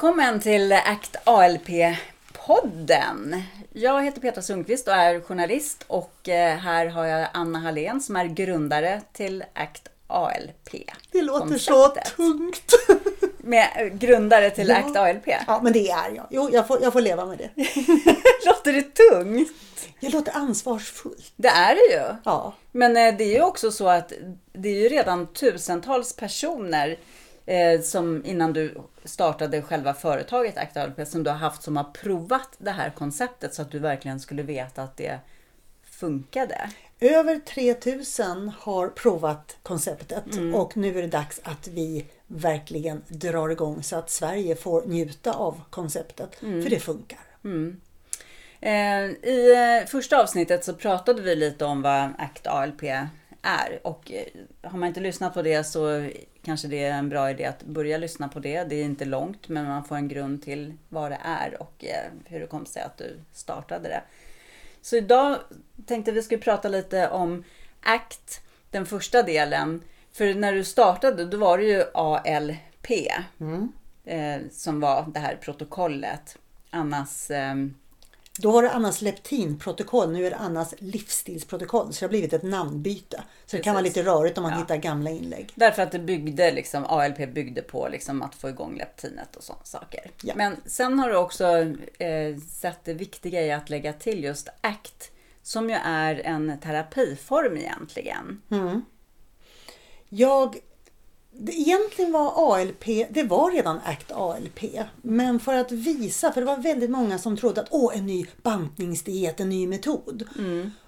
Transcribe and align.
Välkommen 0.00 0.40
till 0.40 0.72
ACT 0.72 1.16
ALP-podden. 1.24 1.92
Jag 3.72 4.04
heter 4.04 4.20
Petra 4.20 4.42
Sundqvist 4.42 4.88
och 4.88 4.94
är 4.94 5.20
journalist 5.20 5.84
och 5.86 6.28
eh, 6.28 6.56
här 6.56 6.86
har 6.86 7.06
jag 7.06 7.28
Anna 7.32 7.58
Hallén 7.58 8.00
som 8.00 8.16
är 8.16 8.24
grundare 8.24 9.00
till 9.12 9.44
ACT 9.54 9.88
ALP. 10.06 10.70
Det 11.12 11.22
låter 11.22 11.58
så 11.58 11.88
tungt. 11.88 12.74
Med 13.38 13.68
eh, 13.76 13.86
grundare 13.86 14.50
till 14.50 14.68
Ja. 14.68 14.76
ACT 14.76 14.96
ALP. 14.96 15.28
Ja, 15.46 15.60
men 15.62 15.72
det 15.72 15.90
är 15.90 16.10
jag. 16.16 16.26
Jo, 16.30 16.50
jag 16.52 16.66
får, 16.66 16.82
jag 16.82 16.92
får 16.92 17.00
leva 17.00 17.26
med 17.26 17.38
det. 17.38 17.50
Låter 18.46 18.72
det 18.72 18.94
tungt? 18.94 19.52
Jag 20.00 20.12
låter 20.12 20.36
ansvarsfullt. 20.36 21.32
Det 21.36 21.48
är 21.48 21.74
det 21.74 21.94
ju. 21.94 22.02
Ja. 22.24 22.54
Men 22.72 22.96
eh, 22.96 23.14
det 23.16 23.24
är 23.24 23.34
ju 23.34 23.42
också 23.42 23.70
så 23.70 23.88
att 23.88 24.12
det 24.52 24.68
är 24.68 24.82
ju 24.82 24.88
redan 24.88 25.26
tusentals 25.26 26.16
personer 26.16 26.98
eh, 27.50 27.80
som 27.80 28.24
innan 28.26 28.52
du 28.52 28.74
startade 29.04 29.62
själva 29.62 29.94
företaget 29.94 30.76
ALP 30.76 31.08
som 31.08 31.22
du 31.22 31.30
har 31.30 31.36
haft 31.36 31.62
som 31.62 31.76
har 31.76 31.84
provat 31.84 32.48
det 32.58 32.70
här 32.70 32.90
konceptet 32.90 33.54
så 33.54 33.62
att 33.62 33.70
du 33.70 33.78
verkligen 33.78 34.20
skulle 34.20 34.42
veta 34.42 34.82
att 34.82 34.96
det 34.96 35.18
funkade. 35.84 36.70
Över 37.00 37.38
3000 37.38 38.48
har 38.58 38.88
provat 38.88 39.56
konceptet 39.62 40.36
Mm. 40.36 40.54
och 40.54 40.76
nu 40.76 40.98
är 40.98 41.02
det 41.02 41.08
dags 41.08 41.40
att 41.44 41.68
vi 41.68 42.06
verkligen 42.26 43.02
drar 43.08 43.48
igång 43.48 43.82
så 43.82 43.96
att 43.96 44.10
Sverige 44.10 44.56
får 44.56 44.82
njuta 44.86 45.32
av 45.32 45.60
konceptet. 45.70 46.42
Mm. 46.42 46.62
För 46.62 46.70
det 46.70 46.80
funkar. 46.80 47.18
Eh, 48.60 49.04
I 49.30 49.54
eh, 49.82 49.86
första 49.88 50.22
avsnittet 50.22 50.64
så 50.64 50.74
pratade 50.74 51.22
vi 51.22 51.36
lite 51.36 51.64
om 51.64 51.82
vad 51.82 52.12
ACT 52.18 52.46
ALP 52.46 52.82
är 53.42 53.86
och 53.86 54.12
eh, 54.12 54.26
har 54.70 54.78
man 54.78 54.88
inte 54.88 55.00
lyssnat 55.00 55.34
på 55.34 55.42
det 55.42 55.64
så 55.64 56.10
kanske 56.42 56.68
det 56.68 56.84
är 56.84 56.98
en 56.98 57.08
bra 57.08 57.30
idé 57.30 57.44
att 57.44 57.62
börja 57.62 57.98
lyssna 57.98 58.28
på 58.28 58.40
det. 58.40 58.64
Det 58.64 58.74
är 58.74 58.84
inte 58.84 59.04
långt 59.04 59.48
men 59.48 59.66
man 59.66 59.84
får 59.84 59.96
en 59.96 60.08
grund 60.08 60.42
till 60.42 60.74
vad 60.88 61.10
det 61.10 61.18
är 61.22 61.62
och 61.62 61.84
eh, 61.84 62.10
hur 62.24 62.40
det 62.40 62.46
kom 62.46 62.66
sig 62.66 62.82
att 62.82 62.98
du 62.98 63.20
startade 63.32 63.88
det. 63.88 64.02
Så 64.82 64.96
idag 64.96 65.38
tänkte 65.86 66.12
vi 66.12 66.22
skulle 66.22 66.40
prata 66.40 66.68
lite 66.68 67.08
om 67.08 67.44
ACT, 67.80 68.40
den 68.70 68.86
första 68.86 69.22
delen. 69.22 69.82
För 70.12 70.34
när 70.34 70.52
du 70.52 70.64
startade 70.64 71.24
då 71.24 71.36
var 71.36 71.58
det 71.58 71.64
ju 71.64 71.84
ALP 71.94 72.90
eh, 74.04 74.40
som 74.50 74.80
var 74.80 75.06
det 75.14 75.20
här 75.20 75.36
protokollet. 75.36 76.38
Annas 76.70 77.30
eh, 77.30 77.54
Då 78.38 78.50
var 78.50 78.62
det 78.62 78.70
Annas 78.70 79.02
leptinprotokoll, 79.02 80.12
nu 80.12 80.26
är 80.26 80.30
det 80.30 80.36
Annas 80.36 80.74
livsstilsprotokoll. 80.78 81.92
Så 81.92 82.00
det 82.00 82.06
har 82.06 82.10
blivit 82.10 82.32
ett 82.32 82.42
namnbyte. 82.42 83.22
Så 83.46 83.56
det 83.56 83.62
kan 83.62 83.74
vara 83.74 83.82
Precis. 83.82 83.96
lite 83.96 84.10
rörigt 84.10 84.38
om 84.38 84.42
man 84.42 84.52
Ja. 84.52 84.58
hittar 84.58 84.76
gamla 84.76 85.10
inlägg. 85.10 85.52
Därför 85.54 85.82
att 85.82 85.92
det 85.92 85.98
byggde, 85.98 86.52
liksom, 86.52 86.84
ALP 86.86 87.26
byggde 87.26 87.62
på 87.62 87.88
liksom, 87.88 88.22
att 88.22 88.34
få 88.34 88.48
igång 88.48 88.76
leptinet 88.78 89.36
och 89.36 89.42
sådana 89.44 89.64
saker. 89.64 90.10
Ja. 90.22 90.34
Men 90.36 90.56
sen 90.66 90.98
har 90.98 91.08
du 91.08 91.16
också 91.16 91.46
eh, 91.98 92.36
sett 92.48 92.84
det 92.84 92.94
viktiga 92.94 93.42
i 93.42 93.52
att 93.52 93.70
lägga 93.70 93.92
till 93.92 94.24
just 94.24 94.48
ACT, 94.60 95.10
som 95.42 95.70
ju 95.70 95.76
är 95.84 96.14
en 96.24 96.60
terapiform 96.60 97.56
egentligen. 97.56 98.42
Jag, 100.08 100.56
det 101.42 101.52
egentligen 101.52 102.12
var 102.12 102.54
ALP, 102.54 102.84
det 103.10 103.22
var 103.22 103.50
redan 103.50 103.80
ACT 103.84 104.12
ALP. 104.12 104.60
Men 105.02 105.40
för 105.40 105.54
att 105.54 105.72
visa, 105.72 106.32
för 106.32 106.40
det 106.40 106.46
var 106.46 106.56
väldigt 106.56 106.90
många 106.90 107.18
som 107.18 107.36
trodde 107.36 107.60
att 107.60 107.68
åh, 107.70 107.98
en 107.98 108.06
ny 108.06 108.26
bantningsdiet, 108.42 109.40
en 109.40 109.48
ny 109.48 109.66
metod. 109.66 110.24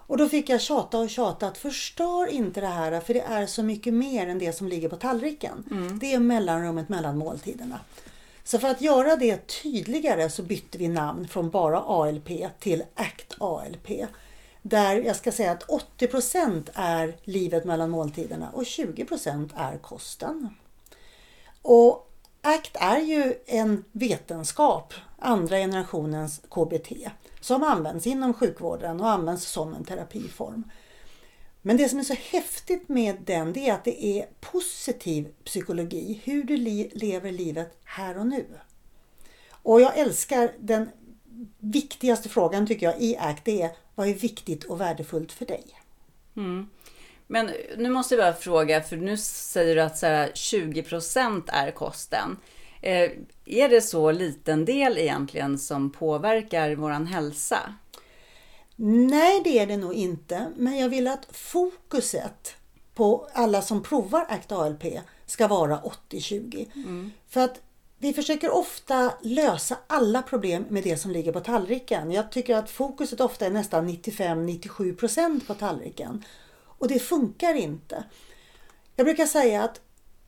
Och 0.06 0.16
då 0.16 0.28
fick 0.28 0.48
jag 0.48 0.60
tjata 0.60 0.98
och 0.98 1.10
tjata 1.10 1.46
att 1.46 1.58
förstör 1.58 2.26
inte 2.26 2.60
det 2.60 2.66
här 2.66 3.00
för 3.00 3.14
det 3.14 3.20
är 3.20 3.46
så 3.46 3.62
mycket 3.62 3.94
mer 3.94 4.26
än 4.26 4.38
det 4.38 4.52
som 4.52 4.68
ligger 4.68 4.88
på 4.88 4.96
tallriken. 4.96 5.64
Det 6.00 6.14
är 6.14 6.18
mellanrummet 6.20 6.88
mellan 6.88 7.18
måltiderna. 7.18 7.80
Så 8.44 8.58
för 8.58 8.68
att 8.68 8.80
göra 8.80 9.16
det 9.16 9.62
tydligare 9.62 10.30
så 10.30 10.42
bytte 10.42 10.78
vi 10.78 10.88
namn 10.88 11.28
från 11.28 11.50
bara 11.50 11.80
ALP 11.80 12.28
till 12.60 12.82
ACT 12.94 13.34
ALP. 13.38 13.88
Där 14.62 14.96
jag 14.96 15.16
ska 15.16 15.32
säga 15.32 15.52
att 15.52 15.66
80% 15.98 16.70
är 16.74 17.16
livet 17.22 17.64
mellan 17.64 17.90
måltiderna 17.90 18.50
och 18.50 18.62
20% 18.62 19.50
är 19.56 19.78
kosten. 19.78 20.48
Och 21.62 22.12
ACT 22.40 22.76
är 22.80 22.98
ju 22.98 23.34
en 23.46 23.84
vetenskap, 23.92 24.94
andra 25.18 25.56
generationens 25.56 26.40
KBT, 26.50 26.92
som 27.40 27.62
används 27.62 28.06
inom 28.06 28.34
sjukvården 28.34 29.00
och 29.00 29.10
används 29.10 29.44
som 29.44 29.74
en 29.74 29.84
terapiform. 29.84 30.70
Men 31.62 31.76
det 31.76 31.88
som 31.88 31.98
är 31.98 32.02
så 32.02 32.14
häftigt 32.14 32.88
med 32.88 33.16
den 33.24 33.52
det 33.52 33.68
är 33.68 33.72
att 33.74 33.84
det 33.84 34.04
är 34.04 34.26
positiv 34.40 35.28
psykologi, 35.44 36.20
hur 36.24 36.44
du 36.44 36.56
li- 36.56 36.90
lever 36.94 37.32
livet 37.32 37.78
här 37.84 38.18
och 38.18 38.26
nu. 38.26 38.46
Och 39.50 39.80
jag 39.80 39.98
älskar 39.98 40.52
den 40.58 40.90
viktigaste 41.58 42.28
frågan 42.28 42.66
tycker 42.66 42.86
jag 42.86 43.02
i 43.02 43.16
ACT, 43.16 43.48
är 43.48 43.70
vad 43.94 44.08
är 44.08 44.14
viktigt 44.14 44.64
och 44.64 44.80
värdefullt 44.80 45.32
för 45.32 45.46
dig? 45.46 45.64
Men 47.26 47.50
nu 47.76 47.90
måste 47.90 48.14
jag 48.14 48.24
bara 48.24 48.40
fråga, 48.40 48.82
för 48.82 48.96
nu 48.96 49.16
säger 49.16 49.76
du 49.76 49.82
att 49.82 49.98
så 49.98 50.06
här, 50.06 50.28
20% 50.28 51.42
är 51.46 51.70
kosten. 51.70 52.36
Eh, 52.80 53.10
är 53.46 53.68
det 53.68 53.80
så 53.80 54.12
liten 54.12 54.64
del 54.64 54.98
egentligen 54.98 55.58
som 55.58 55.90
påverkar 55.92 56.74
våran 56.74 57.06
hälsa? 57.06 57.74
Nej, 58.76 59.40
det 59.44 59.58
är 59.58 59.66
det 59.66 59.76
nog 59.76 59.94
inte. 59.94 60.52
Men 60.56 60.78
jag 60.78 60.88
vill 60.88 61.08
att 61.08 61.26
fokuset 61.30 62.54
på 62.94 63.28
alla 63.32 63.62
som 63.62 63.82
provar 63.82 64.26
ACT 64.28 64.52
ALP 64.52 64.84
ska 65.26 65.48
vara 65.48 65.80
80-20. 66.10 66.66
För 67.28 67.40
att 67.40 67.60
vi 68.02 68.12
försöker 68.12 68.50
ofta 68.50 69.12
lösa 69.20 69.78
alla 69.86 70.22
problem 70.22 70.64
med 70.68 70.82
det 70.82 70.96
som 70.96 71.10
ligger 71.10 71.32
på 71.32 71.40
tallriken. 71.40 72.10
Jag 72.10 72.32
tycker 72.32 72.56
att 72.56 72.70
fokuset 72.70 73.20
ofta 73.20 73.46
är 73.46 73.50
nästan 73.50 73.88
95-97% 73.88 75.46
på 75.46 75.54
tallriken. 75.54 76.24
Och 76.64 76.88
det 76.88 76.98
funkar 76.98 77.54
inte. 77.54 78.04
Jag 78.96 79.06
brukar 79.06 79.26
säga 79.26 79.64
att 79.64 79.80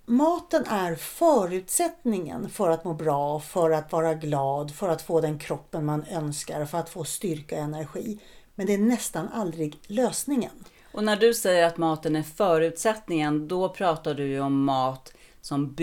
maten 0.06 0.64
är 0.66 0.94
förutsättningen 0.94 2.48
för 2.48 2.70
att 2.70 2.84
må 2.84 2.94
bra, 2.94 3.40
för 3.40 3.70
att 3.70 3.92
vara 3.92 4.14
glad, 4.14 4.74
för 4.74 4.88
att 4.88 5.02
få 5.02 5.20
den 5.20 5.38
kroppen 5.38 5.84
man 5.84 6.04
önskar, 6.04 6.64
för 6.64 6.78
att 6.78 6.90
få 6.90 7.04
styrka 7.04 7.56
och 7.56 7.62
energi. 7.62 8.18
Men 8.54 8.66
det 8.66 8.74
är 8.74 8.78
nästan 8.78 9.28
aldrig 9.28 9.78
lösningen. 9.86 10.64
Och 10.92 11.04
när 11.04 11.16
du 11.16 11.34
säger 11.34 11.66
att 11.66 11.76
maten 11.76 12.16
är 12.16 12.22
förutsättningen, 12.22 13.48
då 13.48 13.68
pratar 13.68 14.14
du 14.14 14.26
ju 14.26 14.40
om 14.40 14.64
mat 14.64 15.12
som 15.44 15.74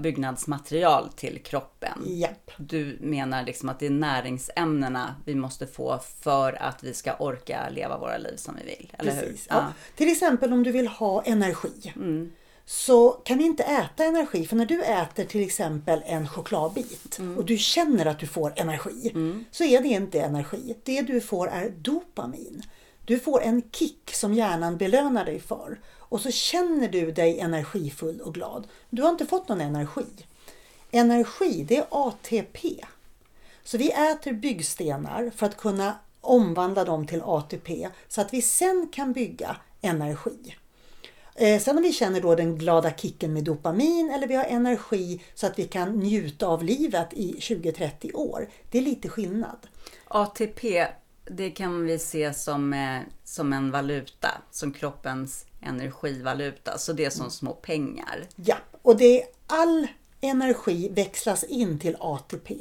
byggnadsmaterial 0.00 1.08
till 1.16 1.42
kroppen. 1.42 2.02
Japp. 2.06 2.50
Du 2.56 2.98
menar 3.00 3.44
liksom 3.44 3.68
att 3.68 3.78
det 3.78 3.86
är 3.86 3.90
näringsämnena 3.90 5.14
vi 5.24 5.34
måste 5.34 5.66
få 5.66 6.00
för 6.22 6.62
att 6.62 6.84
vi 6.84 6.94
ska 6.94 7.14
orka 7.14 7.68
leva 7.70 7.98
våra 7.98 8.18
liv 8.18 8.36
som 8.36 8.56
vi 8.56 8.64
vill. 8.64 8.92
Eller 8.98 9.12
Precis. 9.12 9.46
hur? 9.50 9.56
Ja. 9.56 9.72
Till 9.96 10.12
exempel 10.12 10.52
om 10.52 10.62
du 10.62 10.72
vill 10.72 10.88
ha 10.88 11.22
energi. 11.22 11.92
Så 12.66 13.10
kan 13.10 13.38
vi 13.38 13.44
inte 13.44 13.62
äta 13.62 14.04
energi. 14.04 14.46
För 14.46 14.56
när 14.56 14.66
du 14.66 14.82
äter 14.82 15.24
till 15.24 15.44
exempel 15.44 16.02
en 16.06 16.28
chokladbit 16.28 17.20
och 17.36 17.44
du 17.44 17.58
känner 17.58 18.06
att 18.06 18.18
du 18.18 18.26
får 18.26 18.52
energi. 18.56 19.12
Så 19.50 19.64
är 19.64 19.80
det 19.80 19.88
inte 19.88 20.20
energi. 20.20 20.76
Det 20.84 21.02
du 21.02 21.20
får 21.20 21.48
är 21.48 21.70
dopamin. 21.70 22.62
Du 23.04 23.18
får 23.18 23.42
en 23.42 23.62
kick 23.72 24.10
som 24.14 24.34
hjärnan 24.34 24.76
belönar 24.76 25.24
dig 25.24 25.40
för. 25.40 25.78
Och 26.08 26.20
så 26.20 26.30
känner 26.30 26.88
du 26.88 27.12
dig 27.12 27.40
energifull 27.40 28.20
och 28.20 28.34
glad. 28.34 28.66
Du 28.90 29.02
har 29.02 29.10
inte 29.10 29.26
fått 29.26 29.48
någon 29.48 29.60
energi. 29.60 30.06
Energi, 30.90 31.64
det 31.68 31.76
är 31.76 31.86
ATP. 31.90 32.84
Så 33.64 33.78
vi 33.78 33.90
äter 33.90 34.32
byggstenar 34.32 35.30
för 35.36 35.46
att 35.46 35.56
kunna 35.56 35.94
omvandla 36.20 36.84
dem 36.84 37.06
till 37.06 37.22
ATP 37.24 37.88
så 38.08 38.20
att 38.20 38.34
vi 38.34 38.42
sen 38.42 38.88
kan 38.92 39.12
bygga 39.12 39.56
energi. 39.80 40.56
Eh, 41.34 41.60
sen 41.60 41.76
om 41.76 41.82
vi 41.82 41.92
känner 41.92 42.20
då 42.20 42.34
den 42.34 42.58
glada 42.58 42.90
kicken 42.90 43.32
med 43.32 43.44
dopamin 43.44 44.10
eller 44.10 44.26
vi 44.26 44.34
har 44.34 44.44
energi 44.44 45.22
så 45.34 45.46
att 45.46 45.58
vi 45.58 45.64
kan 45.64 45.92
njuta 45.98 46.46
av 46.46 46.64
livet 46.64 47.08
i 47.12 47.36
20-30 47.38 48.14
år. 48.14 48.48
Det 48.70 48.78
är 48.78 48.82
lite 48.82 49.08
skillnad. 49.08 49.58
ATP, 50.08 50.86
det 51.24 51.50
kan 51.50 51.86
vi 51.86 51.98
se 51.98 52.34
som, 52.34 52.72
eh, 52.72 53.00
som 53.24 53.52
en 53.52 53.70
valuta, 53.70 54.28
som 54.50 54.72
kroppens 54.72 55.46
energivaluta. 55.60 56.78
Så 56.78 56.92
det 56.92 57.04
är 57.04 57.10
som 57.10 57.30
små 57.30 57.52
pengar. 57.52 58.26
Ja, 58.36 58.56
och 58.82 58.96
det 58.96 59.22
är 59.22 59.26
all 59.46 59.86
energi 60.20 60.88
växlas 60.88 61.44
in 61.44 61.78
till 61.78 61.96
ATP. 62.00 62.56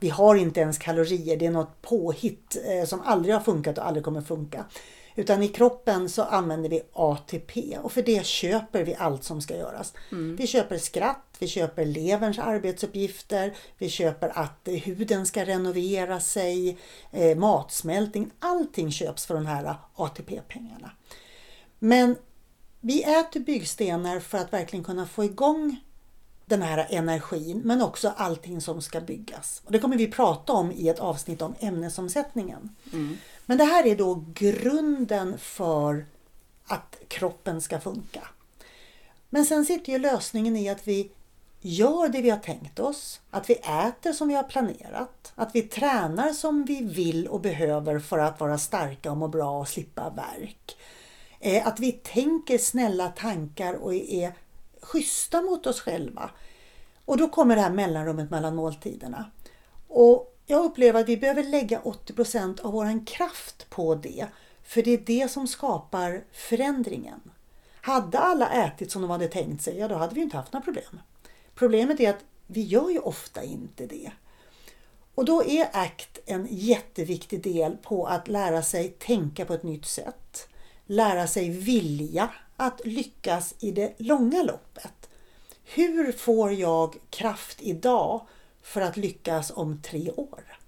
Vi 0.00 0.08
har 0.08 0.34
inte 0.34 0.60
ens 0.60 0.78
kalorier, 0.78 1.36
det 1.36 1.46
är 1.46 1.50
något 1.50 1.82
påhitt 1.82 2.56
eh, 2.64 2.86
som 2.86 3.00
aldrig 3.00 3.34
har 3.34 3.40
funkat 3.40 3.78
och 3.78 3.86
aldrig 3.86 4.04
kommer 4.04 4.22
funka. 4.22 4.64
Utan 5.14 5.42
i 5.42 5.48
kroppen 5.48 6.08
så 6.08 6.22
använder 6.22 6.70
vi 6.70 6.82
ATP 6.92 7.78
och 7.82 7.92
för 7.92 8.02
det 8.02 8.26
köper 8.26 8.84
vi 8.84 8.94
allt 8.94 9.24
som 9.24 9.42
ska 9.42 9.56
göras. 9.56 9.92
Vi 10.36 10.46
köper 10.46 10.78
skratt, 10.78 11.36
vi 11.38 11.48
köper 11.48 11.84
leverns 11.84 12.38
arbetsuppgifter, 12.38 13.54
vi 13.78 13.88
köper 13.88 14.38
att 14.38 14.60
huden 14.64 15.26
ska 15.26 15.44
renovera 15.44 16.20
sig, 16.20 16.78
eh, 17.10 17.36
matsmältning, 17.36 18.30
allting 18.38 18.92
köps 18.92 19.26
för 19.26 19.34
de 19.34 19.46
här 19.46 19.76
ATP-pengarna. 19.94 20.90
Men 21.78 22.16
vi 22.80 23.02
äter 23.02 23.40
byggstenar 23.40 24.20
för 24.20 24.38
att 24.38 24.52
verkligen 24.52 24.84
kunna 24.84 25.06
få 25.06 25.24
igång 25.24 25.80
den 26.46 26.62
här 26.62 26.86
energin 26.90 27.60
men 27.64 27.82
också 27.82 28.12
allting 28.16 28.60
som 28.60 28.82
ska 28.82 29.00
byggas. 29.00 29.62
Och 29.64 29.72
det 29.72 29.78
kommer 29.78 29.96
vi 29.96 30.06
prata 30.06 30.52
om 30.52 30.72
i 30.72 30.88
ett 30.88 30.98
avsnitt 30.98 31.42
om 31.42 31.54
ämnesomsättningen. 31.60 32.74
Mm. 32.92 33.16
Men 33.46 33.58
det 33.58 33.64
här 33.64 33.86
är 33.86 33.96
då 33.96 34.24
grunden 34.34 35.38
för 35.38 36.06
att 36.66 36.96
kroppen 37.08 37.60
ska 37.60 37.80
funka. 37.80 38.28
Men 39.30 39.44
sen 39.44 39.64
sitter 39.64 39.92
ju 39.92 39.98
lösningen 39.98 40.56
i 40.56 40.68
att 40.68 40.88
vi 40.88 41.10
gör 41.60 42.08
det 42.08 42.22
vi 42.22 42.30
har 42.30 42.38
tänkt 42.38 42.78
oss, 42.78 43.20
att 43.30 43.50
vi 43.50 43.54
äter 43.54 44.12
som 44.12 44.28
vi 44.28 44.34
har 44.34 44.42
planerat, 44.42 45.32
att 45.34 45.50
vi 45.54 45.62
tränar 45.62 46.32
som 46.32 46.64
vi 46.64 46.82
vill 46.82 47.28
och 47.28 47.40
behöver 47.40 47.98
för 47.98 48.18
att 48.18 48.40
vara 48.40 48.58
starka 48.58 49.10
och 49.10 49.16
må 49.16 49.28
bra 49.28 49.60
och 49.60 49.68
slippa 49.68 50.10
värk. 50.10 50.76
Eh, 51.40 51.66
att 51.66 51.80
vi 51.80 51.92
tänker 51.92 52.58
snälla 52.58 53.08
tankar 53.08 53.74
och 53.74 53.94
är 53.94 54.32
schyssta 54.80 55.42
mot 55.42 55.66
oss 55.66 55.80
själva. 55.80 56.30
Och 57.04 57.16
då 57.16 57.28
kommer 57.28 57.56
det 57.56 57.62
här 57.62 57.70
mellanrummet 57.70 58.30
mellan 58.30 58.56
måltiderna. 58.56 59.30
Och 59.88 60.33
jag 60.46 60.64
upplever 60.64 61.00
att 61.00 61.08
vi 61.08 61.16
behöver 61.16 61.42
lägga 61.42 61.80
80% 61.80 62.60
av 62.60 62.72
vår 62.72 63.06
kraft 63.06 63.70
på 63.70 63.94
det. 63.94 64.26
För 64.62 64.82
det 64.82 64.90
är 64.90 64.98
det 64.98 65.30
som 65.30 65.48
skapar 65.48 66.24
förändringen. 66.32 67.20
Hade 67.80 68.18
alla 68.18 68.66
ätit 68.66 68.90
som 68.90 69.02
de 69.02 69.10
hade 69.10 69.28
tänkt 69.28 69.62
sig, 69.62 69.78
ja 69.78 69.88
då 69.88 69.94
hade 69.94 70.14
vi 70.14 70.20
inte 70.20 70.36
haft 70.36 70.52
några 70.52 70.64
problem. 70.64 71.00
Problemet 71.54 72.00
är 72.00 72.10
att 72.10 72.24
vi 72.46 72.62
gör 72.62 72.90
ju 72.90 72.98
ofta 72.98 73.44
inte 73.44 73.86
det. 73.86 74.12
Och 75.14 75.24
då 75.24 75.44
är 75.44 75.68
ACT 75.72 76.18
en 76.26 76.46
jätteviktig 76.50 77.42
del 77.42 77.76
på 77.76 78.06
att 78.06 78.28
lära 78.28 78.62
sig 78.62 78.88
tänka 78.88 79.44
på 79.44 79.54
ett 79.54 79.62
nytt 79.62 79.86
sätt. 79.86 80.48
Lära 80.86 81.26
sig 81.26 81.50
vilja 81.50 82.30
att 82.56 82.80
lyckas 82.84 83.54
i 83.60 83.70
det 83.70 83.94
långa 83.98 84.42
loppet. 84.42 85.08
Hur 85.64 86.12
får 86.12 86.52
jag 86.52 86.96
kraft 87.10 87.62
idag 87.62 88.26
för 88.64 88.80
att 88.80 88.96
lyckas 88.96 89.52
om 89.54 89.82
tre 89.82 90.10
år? 90.10 90.58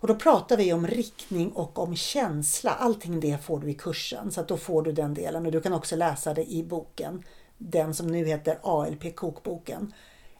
Och 0.00 0.08
då 0.08 0.14
pratar 0.14 0.56
vi 0.56 0.72
om 0.72 0.86
riktning 0.86 1.52
och 1.52 1.78
om 1.78 1.96
känsla. 1.96 2.70
Allting 2.70 3.20
det 3.20 3.44
får 3.44 3.60
du 3.60 3.70
i 3.70 3.74
kursen 3.74 4.30
så 4.30 4.40
att 4.40 4.48
då 4.48 4.56
får 4.56 4.82
du 4.82 4.92
den 4.92 5.14
delen 5.14 5.46
och 5.46 5.52
du 5.52 5.60
kan 5.60 5.72
också 5.72 5.96
läsa 5.96 6.34
det 6.34 6.52
i 6.52 6.64
boken. 6.64 7.24
Den 7.58 7.94
som 7.94 8.06
nu 8.06 8.24
heter 8.24 8.58
ALP 8.62 9.16
kokboken. 9.16 9.92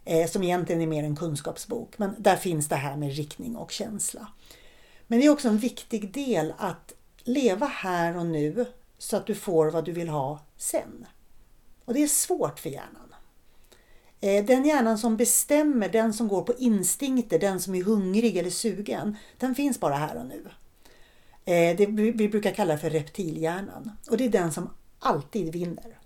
Eh, 0.04 0.30
som 0.30 0.42
egentligen 0.42 0.82
är 0.82 0.86
mer 0.86 1.04
en 1.04 1.16
kunskapsbok. 1.16 1.98
Men 1.98 2.14
där 2.18 2.36
finns 2.36 2.68
det 2.68 2.76
här 2.76 2.96
med 2.96 3.16
riktning 3.16 3.56
och 3.56 3.70
känsla. 3.70 4.28
Men 5.06 5.20
det 5.20 5.26
är 5.26 5.30
också 5.30 5.48
en 5.48 5.58
viktig 5.58 6.12
del 6.12 6.54
att 6.58 6.92
leva 7.24 7.66
här 7.66 8.16
och 8.16 8.26
nu 8.26 8.66
så 8.98 9.16
att 9.16 9.26
du 9.26 9.34
får 9.34 9.70
vad 9.70 9.84
du 9.84 9.92
vill 9.92 10.08
ha 10.08 10.38
sen. 10.56 11.06
Och 11.84 11.94
det 11.94 12.02
är 12.02 12.06
svårt 12.06 12.58
för 12.58 12.70
hjärnan. 12.70 13.09
Eh, 14.20 14.44
den 14.44 14.64
hjärnan 14.64 14.98
som 14.98 15.16
bestämmer, 15.16 15.88
den 15.88 16.12
som 16.12 16.28
går 16.28 16.42
på 16.42 16.54
instinkter, 16.58 17.38
den 17.38 17.60
som 17.60 17.74
är 17.74 17.84
hungrig 17.84 18.36
eller 18.36 18.50
sugen, 18.50 19.16
den 19.38 19.54
finns 19.54 19.80
bara 19.80 19.94
här 19.94 20.16
och 20.16 20.26
nu. 20.26 20.44
Eh, 21.44 21.76
det 21.76 21.86
vi 22.12 22.28
brukar 22.28 22.52
kalla 22.52 22.78
för 22.78 22.90
reptilhjärnan 22.90 23.90
och 24.10 24.16
det 24.16 24.24
är 24.24 24.28
den 24.28 24.52
som 24.52 24.70
alltid 24.98 25.52
vinner. 25.52 25.98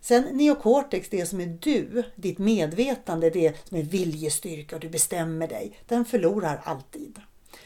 Sen 0.00 0.22
neokortex, 0.32 1.08
det 1.08 1.26
som 1.26 1.40
är 1.40 1.58
du, 1.60 2.02
ditt 2.16 2.38
medvetande, 2.38 3.30
det 3.30 3.68
som 3.68 3.76
är 3.76 3.82
viljestyrka 3.82 4.76
och 4.76 4.80
du 4.80 4.88
bestämmer 4.88 5.48
dig, 5.48 5.78
den 5.86 6.04
förlorar 6.04 6.60
alltid. 6.64 7.20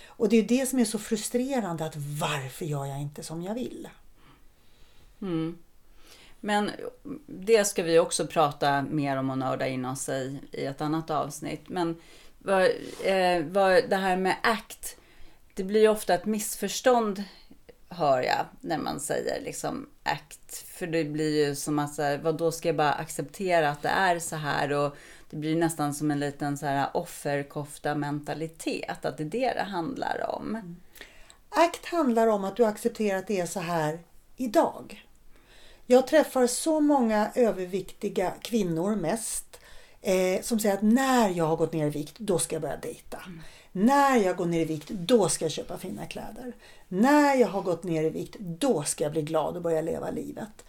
Och 0.07 0.29
det 0.29 0.37
är 0.37 0.43
det 0.43 0.69
som 0.69 0.79
är 0.79 0.85
så 0.85 0.99
frustrerande 0.99 1.85
att 1.85 1.97
varför 1.97 2.65
gör 2.65 2.87
jag 2.87 3.01
inte 3.01 3.23
som 3.23 3.43
jag 3.43 3.55
vill? 3.55 3.89
Mm. 5.23 5.59
Men 6.45 6.71
det 7.27 7.65
ska 7.65 7.83
vi 7.83 7.99
också 7.99 8.27
prata 8.27 8.83
mer 8.83 9.17
om 9.17 9.31
och 9.31 9.39
nörda 9.39 9.67
in 9.67 9.85
oss 9.85 10.09
i 10.09 10.39
i 10.53 10.65
ett 10.65 10.81
annat 10.81 11.11
avsnitt. 11.11 11.69
Men 11.69 11.97
vad, 12.39 12.63
eh, 13.05 13.45
vad, 13.45 13.89
det 13.89 13.97
här 13.97 14.17
med 14.17 14.37
ACT, 14.43 14.97
det 15.55 15.65
blir 15.65 15.81
ju 15.81 15.89
ofta 15.89 16.15
ett 16.15 16.27
missförstånd 16.27 17.25
hör 17.89 18.23
jag 18.23 18.47
när 18.61 18.79
man 18.79 19.01
säger 19.01 19.41
liksom 19.41 19.89
ACT. 20.03 20.65
För 20.67 20.87
det 20.87 21.05
blir 21.05 21.47
ju 21.47 21.55
som 21.55 21.79
att 21.79 21.95
så 21.95 22.03
här, 22.03 22.19
vad 22.19 22.39
då 22.39 22.53
ska 22.53 22.69
jag 22.69 22.77
bara 22.77 22.93
acceptera 22.93 23.71
att 23.71 23.83
det 23.83 23.89
är 23.89 24.19
så 24.19 24.37
här 24.37 24.73
och 24.73 24.97
det 25.31 25.37
blir 25.37 25.57
nästan 25.57 25.95
som 25.95 26.11
en 26.11 26.21
liten 26.21 26.59
så 26.59 26.67
här 26.67 26.89
offerkofta 26.95 27.95
mentalitet. 27.95 29.05
Att 29.05 29.17
det 29.17 29.23
är 29.23 29.29
det 29.29 29.53
det 29.53 29.63
handlar 29.63 30.31
om. 30.37 30.49
Mm. 30.49 30.77
ACT 31.49 31.87
handlar 31.87 32.27
om 32.27 32.45
att 32.45 32.57
du 32.57 32.65
accepterar 32.65 33.19
att 33.19 33.27
det 33.27 33.41
är 33.41 33.47
så 33.47 33.61
här 33.61 33.99
idag. 34.37 35.05
Jag 35.93 36.07
träffar 36.07 36.47
så 36.47 36.81
många 36.81 37.31
överviktiga 37.35 38.33
kvinnor 38.43 38.97
mest 38.97 39.61
eh, 40.01 40.43
som 40.43 40.61
säger 40.61 40.75
att 40.75 40.83
när 40.83 41.29
jag 41.29 41.45
har 41.45 41.57
gått 41.57 41.73
ner 41.73 41.87
i 41.87 41.91
vikt, 41.91 42.19
då 42.19 42.39
ska 42.39 42.55
jag 42.55 42.63
börja 42.63 42.77
dejta. 42.77 43.23
När 43.73 44.17
jag 44.17 44.37
går 44.37 44.47
ner 44.47 44.61
i 44.61 44.65
vikt, 44.65 44.91
då 44.91 45.29
ska 45.29 45.45
jag 45.45 45.53
köpa 45.53 45.79
fina 45.79 46.07
kläder. 46.07 46.53
När 46.89 47.35
jag 47.35 47.49
har 47.49 47.63
gått 47.63 47.85
ner 47.85 48.05
i 48.05 48.11
vikt, 48.11 48.37
då 48.39 48.83
ska 48.83 49.05
jag 49.05 49.13
bli 49.13 49.23
glad 49.23 49.57
och 49.57 49.63
börja 49.63 49.81
leva 49.81 50.11
livet. 50.11 50.65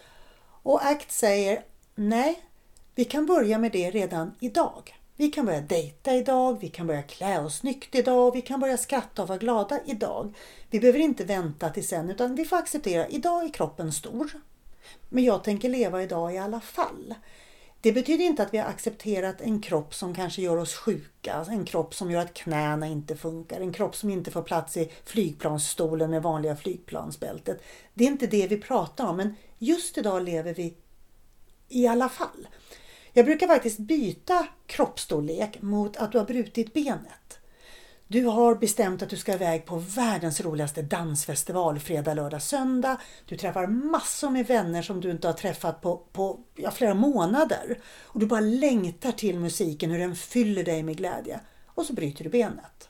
Och 0.64 0.86
ACT 0.86 1.12
säger 1.12 1.64
nej, 1.96 2.42
vi 2.96 3.06
kan 3.06 3.26
börja 3.26 3.58
med 3.58 3.72
det 3.72 3.92
redan 3.92 4.36
idag. 4.40 4.96
Vi 5.16 5.31
kan 5.31 5.46
börja 5.46 5.62
dejta 5.62 6.14
idag, 6.14 6.58
vi 6.62 6.69
kan 6.69 6.88
börja 6.88 7.04
klä 7.04 7.40
oss 7.40 7.58
snyggt 7.58 7.96
idag, 7.96 8.34
vi 8.34 8.42
kan 8.42 8.60
börja 8.60 8.78
skratta 8.78 9.22
och 9.22 9.28
vara 9.28 9.40
glada 9.40 9.80
idag. 9.86 10.34
Vi 10.69 10.80
behöver 10.80 11.00
inte 11.00 11.24
vänta 11.24 11.69
till 11.69 11.88
sen 11.88 12.10
utan 12.10 12.36
vi 12.36 12.46
får 12.46 12.58
acceptera, 12.58 13.08
idag 13.08 13.44
är 13.44 13.50
kroppen 13.50 13.92
stor. 13.92 14.31
Men 15.09 15.24
jag 15.24 15.44
tänker 15.44 15.69
leva 15.69 16.03
idag 16.03 16.35
i 16.35 16.38
alla 16.38 16.59
fall. 16.59 17.15
Det 17.81 17.91
betyder 17.91 18.25
inte 18.25 18.44
att 18.44 18.53
vi 18.53 18.57
har 18.57 18.65
accepterat 18.65 19.41
en 19.41 19.62
kropp 19.62 19.95
som 19.95 20.15
kanske 20.15 20.41
gör 20.41 20.57
oss 20.57 20.75
sjuka, 20.75 21.45
en 21.50 21.65
kropp 21.65 21.95
som 21.95 22.12
gör 22.12 22.21
att 22.21 22.33
knäna 22.33 22.88
inte 22.88 23.15
funkar, 23.15 23.62
en 23.62 23.74
kropp 23.74 23.95
som 23.95 24.09
inte 24.09 24.31
får 24.31 24.41
plats 24.41 24.77
i 24.77 24.91
flygplansstolen 25.06 26.09
med 26.09 26.24
vanliga 26.24 26.56
flygplansbältet. 26.56 27.63
Det 27.94 28.03
är 28.03 28.07
inte 28.07 28.27
det 28.27 28.47
vi 28.47 28.57
pratar 28.57 29.07
om, 29.07 29.18
men 29.18 29.35
just 29.57 29.97
idag 29.97 30.24
lever 30.24 30.53
vi 30.53 30.74
i 31.69 31.88
alla 31.88 32.09
fall. 32.09 32.47
Jag 33.13 33.25
brukar 33.25 33.47
faktiskt 33.47 33.80
byta 33.80 34.47
kroppsstorlek 34.65 35.61
mot 35.61 35.97
att 35.97 36.11
du 36.11 36.18
har 36.18 36.25
brutit 36.25 36.73
benet. 36.73 37.40
Du 38.14 38.26
har 38.26 38.56
bestämt 38.56 39.02
att 39.02 39.10
du 39.10 39.18
ska 39.18 39.34
iväg 39.34 39.66
på 39.66 39.76
världens 39.78 40.42
roligaste 40.42 40.82
dansfestival 40.82 41.80
fredag, 41.80 42.14
lördag, 42.14 42.42
söndag. 42.42 42.98
Du 43.26 43.38
träffar 43.38 43.68
massor 43.68 44.30
med 44.30 44.48
vänner 44.48 44.82
som 44.82 45.02
du 45.02 45.12
inte 45.12 45.28
har 45.28 45.34
träffat 45.34 45.82
på, 45.82 45.98
på 45.98 46.40
ja, 46.56 46.72
flera 46.72 46.94
månader. 46.94 47.80
Och 48.04 48.20
du 48.20 48.26
bara 48.26 48.40
längtar 48.40 49.12
till 49.12 49.40
musiken, 49.40 49.92
hur 49.92 50.00
den 50.00 50.16
fyller 50.16 50.64
dig 50.64 50.84
med 50.84 50.98
glädje. 50.98 51.40
Och 51.68 51.86
så 51.86 51.94
bryter 51.94 52.24
du 52.24 52.30
benet. 52.30 52.90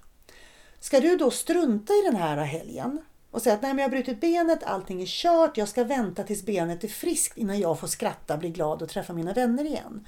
Ska 0.80 1.00
du 1.00 1.18
då 1.18 1.32
strunta 1.32 1.94
i 1.94 2.01
den 2.06 2.15
här 2.15 2.38
helgen 2.38 3.01
och 3.32 3.42
säga 3.42 3.56
att 3.56 3.62
nej 3.62 3.74
men 3.74 3.77
jag 3.77 3.86
har 3.86 3.92
brutit 3.92 4.22
benet, 4.22 4.63
allting 4.63 5.01
är 5.01 5.06
kört, 5.06 5.58
jag 5.58 5.68
ska 5.68 5.84
vänta 5.84 6.24
tills 6.24 6.44
benet 6.44 6.84
är 6.84 6.88
friskt 6.88 7.38
innan 7.38 7.60
jag 7.60 7.80
får 7.80 7.88
skratta, 7.88 8.38
bli 8.38 8.50
glad 8.50 8.82
och 8.82 8.89
träffa 8.89 9.13
mina 9.13 9.34
vänner 9.34 9.65
igen? 9.65 10.08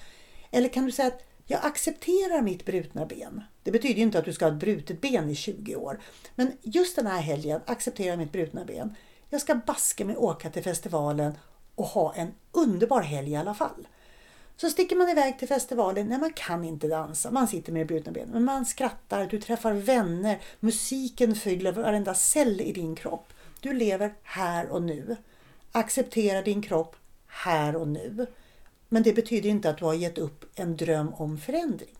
Eller 0.52 0.70
kan 0.70 0.86
du 0.86 0.92
säga 0.92 1.08
att 1.08 1.24
jag 1.46 1.66
accepterar 1.66 2.42
mitt 2.42 2.66
brutna 2.66 3.06
ben. 3.06 3.44
Det 3.64 3.72
betyder 3.72 3.96
ju 3.96 4.02
inte 4.02 4.20
att 4.20 4.26
du 4.26 4.34
ska 4.34 4.46
ha 4.46 4.52
ett 4.52 4.60
brutet 4.60 5.02
ben 5.02 5.30
i 5.30 5.36
20 5.36 5.76
år. 5.76 6.00
Men 6.36 6.52
just 6.62 6.96
den 6.96 7.08
här 7.08 7.22
helgen, 7.22 7.62
accepterar 7.66 8.10
jag 8.10 8.20
mitt 8.20 8.32
brutna 8.32 8.66
ben. 8.66 8.96
Jag 9.30 9.42
ska 9.42 9.56
baske 9.56 10.06
mig 10.06 10.18
åka 10.18 10.50
till 10.50 10.64
festivalen 10.64 11.34
och 11.76 11.86
ha 11.86 12.14
en 12.14 12.34
underbar 12.52 13.02
helg 13.02 13.32
i 13.32 13.36
alla 13.36 13.54
fall. 13.54 13.88
Så 14.58 14.70
sticker 14.70 14.96
man 14.96 15.10
iväg 15.10 15.40
till 15.40 15.48
festivalen. 15.48 16.08
Nej, 16.08 16.20
man 16.20 16.34
kan 16.34 16.64
inte 16.64 16.88
dansa. 16.88 17.32
Man 17.32 17.48
sitter 17.48 17.72
med 17.72 17.88
brutna 17.88 18.12
ben. 18.12 18.30
Men 18.32 18.44
man 18.44 18.66
skrattar, 18.66 19.26
du 19.26 19.42
träffar 19.42 19.74
vänner. 19.74 20.42
Musiken 20.60 21.36
fyller 21.36 21.72
varenda 21.72 22.14
cell 22.14 22.62
i 22.62 22.72
din 22.72 22.96
kropp. 22.96 23.34
Du 23.60 23.74
lever 23.74 24.14
här 24.24 24.70
och 24.70 24.82
nu. 24.82 25.16
Acceptera 25.72 26.42
din 26.42 26.62
kropp 26.62 26.96
här 27.28 27.76
och 27.76 27.88
nu. 27.88 28.28
Men 28.96 29.04
det 29.04 29.14
betyder 29.14 29.50
inte 29.50 29.70
att 29.70 29.78
du 29.78 29.86
har 29.86 29.94
gett 29.94 30.18
upp 30.18 30.46
en 30.56 30.78
dröm 30.78 31.14
om 31.14 31.38
förändring. 31.38 31.96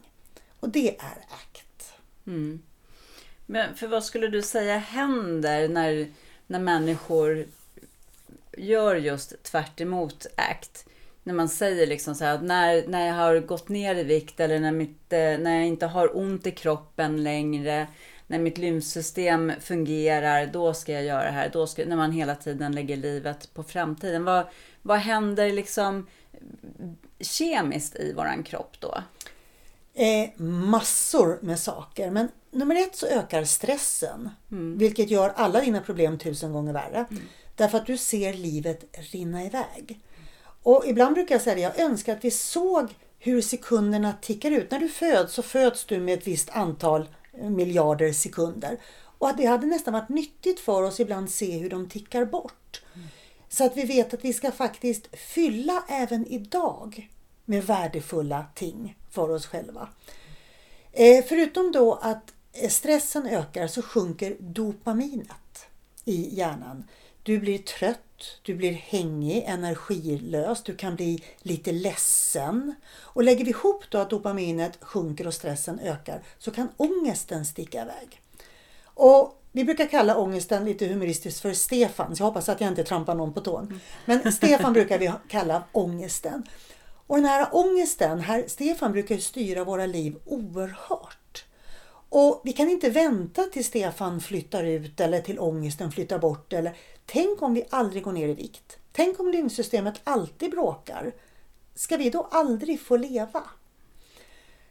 Och 0.60 0.70
det 0.70 0.90
är 0.90 1.18
ACT. 1.30 1.94
Mm. 2.28 2.62
Men 3.46 3.76
för 3.76 3.88
vad 3.88 4.04
skulle 4.04 4.28
du 4.28 4.42
säga 4.42 4.78
händer 4.78 5.68
när, 5.68 6.08
när 6.48 6.60
människor 6.60 7.46
gör 8.58 8.96
just 8.96 9.44
tvärt 9.44 9.82
emot 9.82 10.26
ACT? 10.36 10.86
När 11.24 11.34
man 11.34 11.50
säger 11.50 11.88
liksom 11.88 12.16
så 12.16 12.26
här 12.26 12.36
att 12.36 12.44
när, 12.44 12.88
när 12.88 13.08
jag 13.08 13.14
har 13.14 13.40
gått 13.40 13.70
ner 13.70 13.96
i 13.96 14.04
vikt 14.04 14.40
eller 14.40 14.60
när, 14.60 14.72
mitt, 14.72 15.14
eh, 15.14 15.38
när 15.38 15.56
jag 15.56 15.68
inte 15.68 15.86
har 15.86 16.18
ont 16.18 16.48
i 16.48 16.52
kroppen 16.52 17.24
längre, 17.24 17.88
när 18.28 18.40
mitt 18.40 18.58
lymfsystem 18.58 19.52
fungerar, 19.60 20.46
då 20.46 20.74
ska 20.74 20.92
jag 20.92 21.04
göra 21.04 21.24
det 21.24 21.32
här. 21.32 21.50
Då 21.54 21.68
ska, 21.68 21.86
när 21.86 21.98
man 21.98 22.12
hela 22.12 22.36
tiden 22.36 22.72
lägger 22.72 22.98
livet 22.98 23.54
på 23.54 23.64
framtiden. 23.64 24.24
Vad, 24.24 24.46
vad 24.82 24.98
händer 24.98 25.52
liksom 25.52 26.08
kemiskt 27.20 27.96
i 27.96 28.14
våran 28.14 28.44
kropp 28.44 28.76
då? 28.80 28.98
Eh, 29.94 30.42
massor 30.44 31.40
med 31.42 31.60
saker. 31.60 32.12
Men 32.12 32.28
nummer 32.52 32.76
ett 32.76 32.96
så 32.96 33.08
ökar 33.08 33.44
stressen. 33.44 34.30
Vilket 34.78 35.10
gör 35.10 35.34
alla 35.36 35.62
dina 35.62 35.82
problem 35.82 36.18
tusen 36.18 36.54
gånger 36.54 36.74
värre. 36.74 37.06
Därför 37.56 37.78
att 37.78 37.86
du 37.86 37.98
ser 37.98 38.34
livet 38.34 38.84
rinna 39.12 39.46
iväg. 39.46 40.00
Och 40.64 40.84
ibland 40.88 41.16
brukar 41.16 41.36
jag 41.36 41.42
säga 41.42 41.56
det, 41.56 41.62
jag 41.62 41.80
önskar 41.80 42.14
att 42.14 42.26
vi 42.26 42.32
såg 42.32 42.90
hur 43.20 43.42
sekunderna 43.42 44.14
tickar 44.22 44.52
ut. 44.52 44.72
När 44.72 44.80
du 44.80 44.90
föds 44.90 45.34
så 45.34 45.42
föds 45.42 45.86
du 45.86 46.00
med 46.00 46.20
ett 46.20 46.28
visst 46.28 46.50
antal 46.50 47.10
eh, 47.34 47.50
miljarder 47.50 48.12
sekunder. 48.12 48.78
Och 49.18 49.30
att 49.30 49.38
det 49.38 49.46
hade 49.46 49.68
nästan 49.68 49.94
varit 49.94 50.10
nyttigt 50.10 50.60
för 50.60 50.84
oss 50.84 51.00
ibland 51.00 51.30
se 51.30 51.58
hur 51.58 51.70
de 51.70 51.90
tickar 51.90 52.26
bort. 52.26 52.82
Mm. 52.94 53.08
Så 53.56 53.66
att 53.66 53.78
vi 53.78 53.84
vet 53.84 54.14
att 54.14 54.26
vi 54.26 54.34
ska 54.34 54.52
faktiskt 54.52 55.08
fylla 55.18 55.84
även 55.88 56.28
idag 56.28 57.10
med 57.46 57.64
värdefulla 57.64 58.46
ting 58.56 58.98
för 59.12 59.30
oss 59.30 59.46
själva. 59.46 59.90
Eh, 60.92 61.26
förutom 61.28 61.72
då 61.72 61.94
att 61.94 62.34
stressen 62.70 63.26
ökar 63.26 63.68
så 63.68 63.82
sjunker 63.82 64.36
dopaminet 64.40 65.68
i 66.06 66.36
hjärnan. 66.36 66.84
Du 67.24 67.40
blir 67.40 67.58
trött, 67.58 68.40
du 68.42 68.56
blir 68.56 68.74
hängig, 68.74 69.44
energilös, 69.48 70.64
du 70.64 70.76
kan 70.76 70.96
bli 70.96 71.24
lite 71.40 71.72
ledsen. 71.72 72.76
Och 73.02 73.24
lägger 73.24 73.46
vi 73.46 73.52
ihop 73.52 73.84
då 73.90 73.98
att 73.98 74.10
dopaminet 74.10 74.78
sjunker 74.82 75.28
och 75.28 75.34
stressen 75.34 75.80
ökar 75.80 76.24
så 76.40 76.52
kan 76.52 76.70
ångesten 76.78 77.46
sticka 77.46 77.82
iväg. 77.82 78.22
Och 78.84 79.42
vi 79.56 79.64
brukar 79.64 79.86
kalla 79.86 80.18
ångesten 80.18 80.66
lite 80.66 80.88
humoristiskt 80.88 81.42
för 81.42 81.54
Stefan, 81.54 82.16
så 82.16 82.22
jag 82.22 82.28
hoppas 82.28 82.50
att 82.50 82.62
jag 82.62 82.68
inte 82.68 82.84
trampar 82.84 83.16
någon 83.16 83.34
på 83.34 83.42
tån. 83.42 83.80
Men 84.06 84.32
Stefan 84.32 84.74
brukar 84.74 85.00
vi 85.00 85.12
kalla 85.28 85.64
ångesten. 85.72 86.44
Och 87.08 87.16
den 87.16 87.26
här 87.26 87.48
ångesten, 87.52 88.20
här, 88.20 88.44
Stefan 88.48 88.92
brukar 88.92 89.18
styra 89.18 89.64
våra 89.64 89.86
liv 89.86 90.16
oerhört. 90.26 91.46
Och 92.10 92.42
vi 92.44 92.54
kan 92.54 92.70
inte 92.70 92.90
vänta 92.90 93.44
till 93.44 93.66
Stefan 93.66 94.22
flyttar 94.22 94.64
ut 94.64 95.00
eller 95.00 95.22
till 95.22 95.40
ångesten 95.40 95.92
flyttar 95.92 96.20
bort. 96.20 96.54
Eller, 96.54 96.76
tänk 97.06 97.42
om 97.42 97.54
vi 97.54 97.66
aldrig 97.70 98.04
går 98.04 98.12
ner 98.12 98.28
i 98.28 98.34
vikt. 98.34 98.78
Tänk 98.92 99.20
om 99.20 99.32
lymfsystemet 99.32 100.02
alltid 100.04 100.52
bråkar. 100.52 101.12
Ska 101.76 101.98
vi 101.98 102.10
då 102.10 102.28
aldrig 102.32 102.82
få 102.82 102.98
leva? 102.98 103.44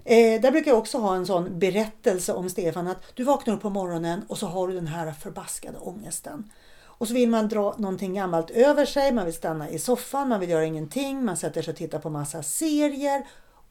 Eh, 0.05 0.41
där 0.41 0.51
brukar 0.51 0.71
jag 0.71 0.79
också 0.79 0.99
ha 0.99 1.17
en 1.17 1.27
sån 1.27 1.59
berättelse 1.59 2.33
om 2.33 2.51
Stefan 2.51 2.89
att 2.89 3.03
du 3.15 3.25
vaknar 3.25 3.55
upp 3.55 3.63
på 3.63 3.71
morgonen 3.71 4.25
och 4.29 4.39
så 4.39 4.47
har 4.47 4.69
du 4.69 4.75
den 4.75 4.87
här 4.87 5.13
förbaskade 5.13 5.79
ångesten. 5.79 6.51
Och 6.83 7.09
så 7.09 7.15
vill 7.15 7.29
man 7.29 7.49
dra 7.49 7.75
någonting 7.79 8.15
gammalt 8.15 8.51
över 8.51 8.87
sig, 8.87 9.13
man 9.13 9.25
vill 9.25 9.35
stanna 9.35 9.71
i 9.71 9.79
soffan, 9.79 10.29
man 10.29 10.41
vill 10.41 10.51
göra 10.51 10.65
ingenting, 10.65 11.25
man 11.25 11.37
sätter 11.37 11.63
sig 11.63 11.71
och 11.73 11.79
tittar 11.79 11.99
på 11.99 12.11
massa 12.11 12.43
serier 12.43 13.27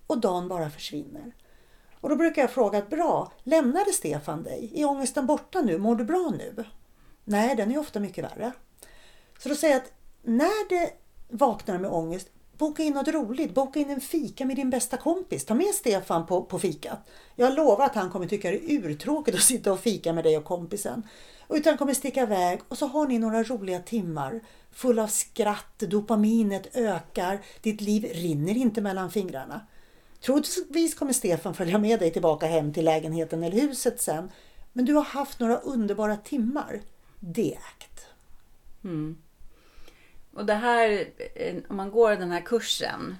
och 0.08 0.18
dagen 0.18 0.48
bara 0.48 0.70
försvinner. 0.70 1.34
Och 2.02 2.10
då 2.10 2.16
brukar 2.16 2.42
jag 2.42 2.52
fråga, 2.52 2.82
bra, 2.82 3.32
lämnade 3.44 3.92
Stefan 3.92 4.44
dig? 4.44 4.72
Är 4.76 4.86
ångesten 4.86 5.26
borta 5.26 5.62
nu? 5.62 5.78
Mår 5.78 5.96
du 5.96 6.04
bra 6.04 6.32
nu? 6.38 6.66
Nej, 7.24 7.56
den 7.56 7.72
är 7.72 7.80
ofta 7.80 8.00
mycket 8.00 8.24
värre. 8.24 8.52
Så 9.40 9.50
då 9.50 9.56
säger 9.56 9.74
jag 9.74 9.84
att 9.84 9.92
när 10.22 10.70
det 10.70 10.92
vaknar 11.30 11.78
med 11.78 11.92
ångest, 11.92 12.30
boka 12.58 12.84
in 12.84 12.94
något 12.94 13.08
roligt. 13.08 13.54
Boka 13.54 13.80
in 13.80 13.90
en 13.90 14.02
fika 14.02 14.46
med 14.46 14.56
din 14.56 14.70
bästa 14.70 14.98
kompis. 14.98 15.46
Ta 15.46 15.54
med 15.54 15.76
Stefan 15.76 16.26
på, 16.26 16.42
på 16.42 16.60
fikat. 16.60 17.10
Jag 17.36 17.56
lovar 17.56 17.86
att 17.86 17.96
han 17.96 18.10
kommer 18.10 18.28
tycka 18.28 18.52
det 18.52 18.72
är 18.72 18.86
urtråkigt 18.86 19.38
att 19.38 19.44
sitta 19.44 19.74
och 19.74 19.80
fika 19.80 20.14
med 20.14 20.24
dig 20.24 20.38
och 20.38 20.46
kompisen. 20.46 21.04
Utan 21.50 21.78
kommer 21.78 21.94
sticka 21.94 22.22
iväg 22.22 22.60
och 22.68 22.78
så 22.78 22.88
har 22.88 23.08
ni 23.08 23.20
några 23.20 23.44
roliga 23.44 23.80
timmar 23.80 24.42
fulla 24.74 25.04
av 25.04 25.08
skratt, 25.08 25.80
dopaminet 25.80 26.76
ökar, 26.76 27.40
ditt 27.62 27.82
liv 27.82 28.04
rinner 28.14 28.58
inte 28.58 28.82
mellan 28.82 29.12
fingrarna. 29.12 29.62
Troligtvis 30.26 30.96
kommer 30.96 31.14
Stefan 31.14 31.54
följa 31.54 31.78
med 31.78 32.00
dig 32.00 32.12
tillbaka 32.12 32.48
hem 32.48 32.74
till 32.74 32.86
lägenheten 32.86 33.44
eller 33.44 33.62
huset 33.62 34.02
sen. 34.02 34.32
Men 34.74 34.86
du 34.86 34.94
har 34.94 35.04
haft 35.04 35.40
några 35.40 35.58
underbara 35.58 36.18
timmar. 36.18 36.82
Det 37.20 37.54
är 37.54 37.58
ACT. 37.58 38.06
Mm. 38.84 39.18
Och 40.34 40.46
det 40.46 40.54
här, 40.54 41.08
eh, 41.36 41.56
om 41.70 41.76
man 41.76 41.92
går 41.92 42.16
den 42.16 42.32
här 42.32 42.42
kursen, 42.42 43.18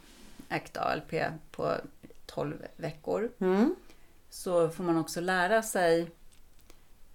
ACT 0.50 0.78
ALP, 0.78 1.12
på 1.52 1.76
12 2.26 2.66
veckor. 2.78 3.32
Mm. 3.42 3.76
Så 4.30 4.70
får 4.70 4.84
man 4.84 4.98
också 4.98 5.22
lära 5.22 5.64
sig 5.64 6.12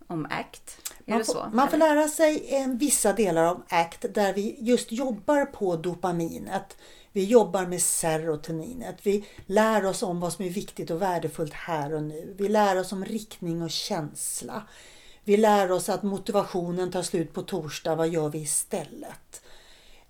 om 0.07 0.27
ACT. 0.31 0.79
Är 1.07 1.15
man, 1.15 1.25
får, 1.25 1.51
man 1.53 1.71
får 1.71 1.77
lära 1.77 2.09
sig 2.09 2.55
en, 2.55 2.79
vissa 2.79 3.13
delar 3.13 3.45
av 3.45 3.63
ACT 3.69 4.05
där 4.15 4.33
vi 4.33 4.57
just 4.61 4.93
jobbar 4.93 5.45
på 5.45 5.77
dopaminet. 5.77 6.77
Vi 7.13 7.25
jobbar 7.25 7.67
med 7.67 7.83
serotoninet. 7.83 8.97
Vi 9.03 9.29
lär 9.47 9.87
oss 9.87 10.03
om 10.03 10.21
vad 10.21 10.33
som 10.33 10.45
är 10.45 10.51
viktigt 10.51 10.91
och 10.91 11.03
värdefullt 11.03 11.53
här 11.53 11.95
och 11.95 12.03
nu. 12.03 12.35
Vi 12.39 12.49
lär 12.49 12.81
oss 12.81 12.93
om 12.93 13.05
riktning 13.05 13.63
och 13.63 13.71
känsla. 13.71 14.63
Vi 15.25 15.37
lär 15.37 15.71
oss 15.71 15.89
att 15.89 16.03
motivationen 16.03 16.91
tar 16.91 17.03
slut 17.03 17.33
på 17.33 17.43
torsdag. 17.43 17.95
Vad 17.95 18.09
gör 18.09 18.29
vi 18.29 18.39
istället? 18.39 19.43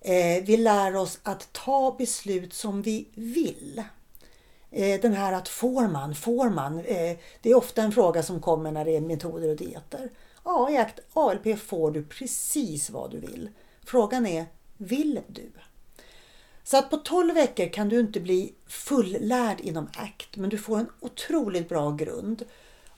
Eh, 0.01 0.43
vi 0.43 0.57
lär 0.57 0.95
oss 0.95 1.19
att 1.23 1.53
ta 1.53 1.95
beslut 1.97 2.53
som 2.53 2.81
vi 2.81 3.07
vill. 3.13 3.83
Eh, 4.71 5.01
den 5.01 5.13
här 5.13 5.33
att 5.33 5.47
får 5.47 5.87
man, 5.87 6.15
får 6.15 6.49
man? 6.49 6.79
Eh, 6.79 7.17
det 7.41 7.49
är 7.49 7.55
ofta 7.55 7.81
en 7.81 7.91
fråga 7.91 8.23
som 8.23 8.41
kommer 8.41 8.71
när 8.71 8.85
det 8.85 8.95
är 8.95 9.01
metoder 9.01 9.49
och 9.49 9.55
dieter. 9.55 10.09
Ja, 10.45 10.69
i 10.71 10.77
akt 10.77 10.99
ALP 11.13 11.59
får 11.59 11.91
du 11.91 12.03
precis 12.03 12.89
vad 12.89 13.11
du 13.11 13.19
vill. 13.19 13.49
Frågan 13.85 14.25
är, 14.25 14.45
vill 14.77 15.19
du? 15.27 15.51
Så 16.63 16.77
att 16.77 16.89
på 16.89 16.97
12 16.97 17.35
veckor 17.35 17.73
kan 17.73 17.89
du 17.89 17.99
inte 17.99 18.19
bli 18.19 18.53
fullärd 18.67 19.59
inom 19.59 19.89
ACT, 19.97 20.37
men 20.37 20.49
du 20.49 20.57
får 20.57 20.79
en 20.79 20.89
otroligt 20.99 21.69
bra 21.69 21.91
grund. 21.91 22.43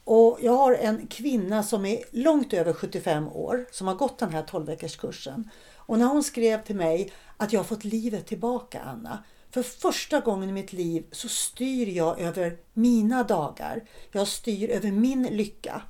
Och 0.03 0.39
jag 0.41 0.51
har 0.51 0.73
en 0.73 1.07
kvinna 1.07 1.63
som 1.63 1.85
är 1.85 2.03
långt 2.11 2.53
över 2.53 2.73
75 2.73 3.27
år 3.27 3.65
som 3.71 3.87
har 3.87 3.95
gått 3.95 4.19
den 4.19 4.33
här 4.33 4.41
12 4.41 4.65
veckors 4.65 4.95
kursen. 4.95 5.49
Och 5.85 5.99
när 5.99 6.05
hon 6.05 6.23
skrev 6.23 6.63
till 6.63 6.75
mig 6.75 7.11
att 7.37 7.53
jag 7.53 7.59
har 7.59 7.65
fått 7.65 7.83
livet 7.83 8.27
tillbaka 8.27 8.81
Anna. 8.81 9.23
För 9.51 9.63
första 9.63 10.19
gången 10.19 10.49
i 10.49 10.51
mitt 10.51 10.73
liv 10.73 11.05
så 11.11 11.29
styr 11.29 11.87
jag 11.87 12.19
över 12.19 12.57
mina 12.73 13.23
dagar. 13.23 13.83
Jag 14.11 14.27
styr 14.27 14.69
över 14.69 14.91
min 14.91 15.23
lycka. 15.23 15.81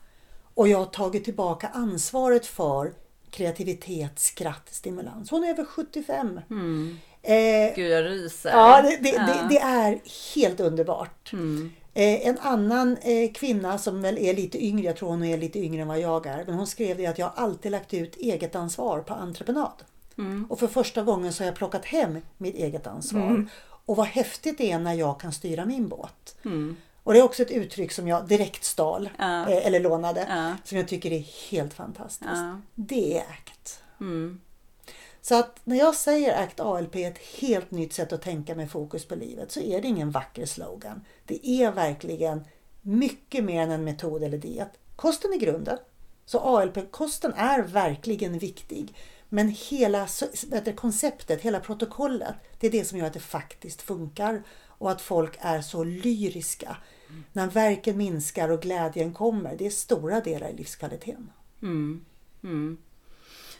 Och 0.53 0.67
jag 0.67 0.77
har 0.77 0.85
tagit 0.85 1.25
tillbaka 1.25 1.67
ansvaret 1.67 2.45
för 2.45 2.93
kreativitet, 3.29 4.19
skratt, 4.19 4.67
stimulans. 4.71 5.31
Hon 5.31 5.43
är 5.43 5.49
över 5.49 5.65
75. 5.65 6.39
Mm. 6.49 6.97
Eh, 7.21 7.75
Gud, 7.75 7.91
jag 7.91 8.05
ryser. 8.05 8.49
Ja, 8.49 8.81
det, 8.81 8.97
det, 8.97 9.09
ja. 9.09 9.25
det, 9.25 9.47
det 9.49 9.59
är 9.59 10.01
helt 10.35 10.59
underbart. 10.59 11.33
Mm. 11.33 11.71
Eh, 11.93 12.27
en 12.27 12.37
annan 12.39 12.97
eh, 12.97 13.31
kvinna 13.31 13.77
som 13.77 14.01
väl 14.01 14.17
är 14.17 14.33
lite 14.33 14.65
yngre, 14.65 14.85
jag 14.85 14.95
tror 14.95 15.09
hon 15.09 15.23
är 15.23 15.37
lite 15.37 15.59
yngre 15.59 15.81
än 15.81 15.87
vad 15.87 15.99
jag 15.99 16.25
är, 16.25 16.45
men 16.45 16.55
hon 16.55 16.67
skrev 16.67 16.97
det 16.97 17.05
att 17.05 17.19
jag 17.19 17.31
alltid 17.35 17.71
lagt 17.71 17.93
ut 17.93 18.15
eget 18.15 18.55
ansvar 18.55 18.99
på 18.99 19.13
entreprenad. 19.13 19.83
Mm. 20.17 20.45
Och 20.49 20.59
för 20.59 20.67
första 20.67 21.03
gången 21.03 21.33
så 21.33 21.43
har 21.43 21.45
jag 21.45 21.55
plockat 21.55 21.85
hem 21.85 22.17
mitt 22.37 22.55
eget 22.55 22.87
ansvar. 22.87 23.29
Mm. 23.29 23.49
Och 23.85 23.95
vad 23.95 24.07
häftigt 24.07 24.57
det 24.57 24.71
är 24.71 24.79
när 24.79 24.93
jag 24.93 25.19
kan 25.19 25.33
styra 25.33 25.65
min 25.65 25.87
båt. 25.87 26.35
Mm. 26.45 26.75
Och 27.03 27.13
det 27.13 27.19
är 27.19 27.23
också 27.23 27.41
ett 27.41 27.51
uttryck 27.51 27.91
som 27.91 28.07
jag 28.07 28.27
direkt 28.27 28.63
stal, 28.63 29.09
ja. 29.17 29.49
eh, 29.49 29.67
eller 29.67 29.79
lånade, 29.79 30.25
ja. 30.29 30.55
som 30.63 30.77
jag 30.77 30.87
tycker 30.87 31.11
är 31.11 31.49
helt 31.51 31.73
fantastiskt. 31.73 32.31
Ja. 32.31 32.61
Det 32.75 33.17
är 33.17 33.21
ACT. 33.21 33.79
Så 35.21 35.39
att 35.39 35.59
när 35.63 35.77
jag 35.77 35.95
säger 35.95 36.43
ACT 36.43 36.59
ALP 36.59 36.95
är 36.95 37.11
ett 37.11 37.17
helt 37.17 37.71
nytt 37.71 37.93
sätt 37.93 38.13
att 38.13 38.21
tänka 38.21 38.55
med 38.55 38.71
fokus 38.71 39.05
på 39.05 39.15
livet 39.15 39.51
så 39.51 39.59
är 39.59 39.81
det 39.81 39.87
ingen 39.87 40.11
vacker 40.11 40.45
slogan. 40.45 41.01
Det 41.25 41.47
är 41.47 41.71
verkligen 41.71 42.45
mycket 42.81 43.43
mer 43.43 43.61
än 43.61 43.71
en 43.71 43.83
metod 43.83 44.23
eller 44.23 44.37
diet. 44.37 44.71
Kosten 44.95 45.33
är 45.33 45.37
grunden. 45.37 45.77
Så 46.25 46.39
ALP-kosten 46.39 47.33
är 47.33 47.61
verkligen 47.61 48.37
viktig. 48.37 48.95
Men 49.29 49.49
hela 49.49 50.07
vet 50.49 50.75
konceptet, 50.75 51.41
hela 51.41 51.59
protokollet, 51.59 52.35
det 52.59 52.67
är 52.67 52.71
det 52.71 52.85
som 52.85 52.97
gör 52.97 53.07
att 53.07 53.13
det 53.13 53.19
faktiskt 53.19 53.81
funkar 53.81 54.43
och 54.67 54.91
att 54.91 55.01
folk 55.01 55.37
är 55.39 55.61
så 55.61 55.83
lyriska. 55.83 56.77
Mm. 57.09 57.23
När 57.33 57.47
verken 57.47 57.97
minskar 57.97 58.49
och 58.49 58.61
glädjen 58.61 59.13
kommer, 59.13 59.55
det 59.57 59.65
är 59.65 59.69
stora 59.69 60.21
delar 60.21 60.49
i 60.49 60.55
livskvaliteten. 60.55 61.31
Mm. 61.61 62.05
Mm. 62.43 62.77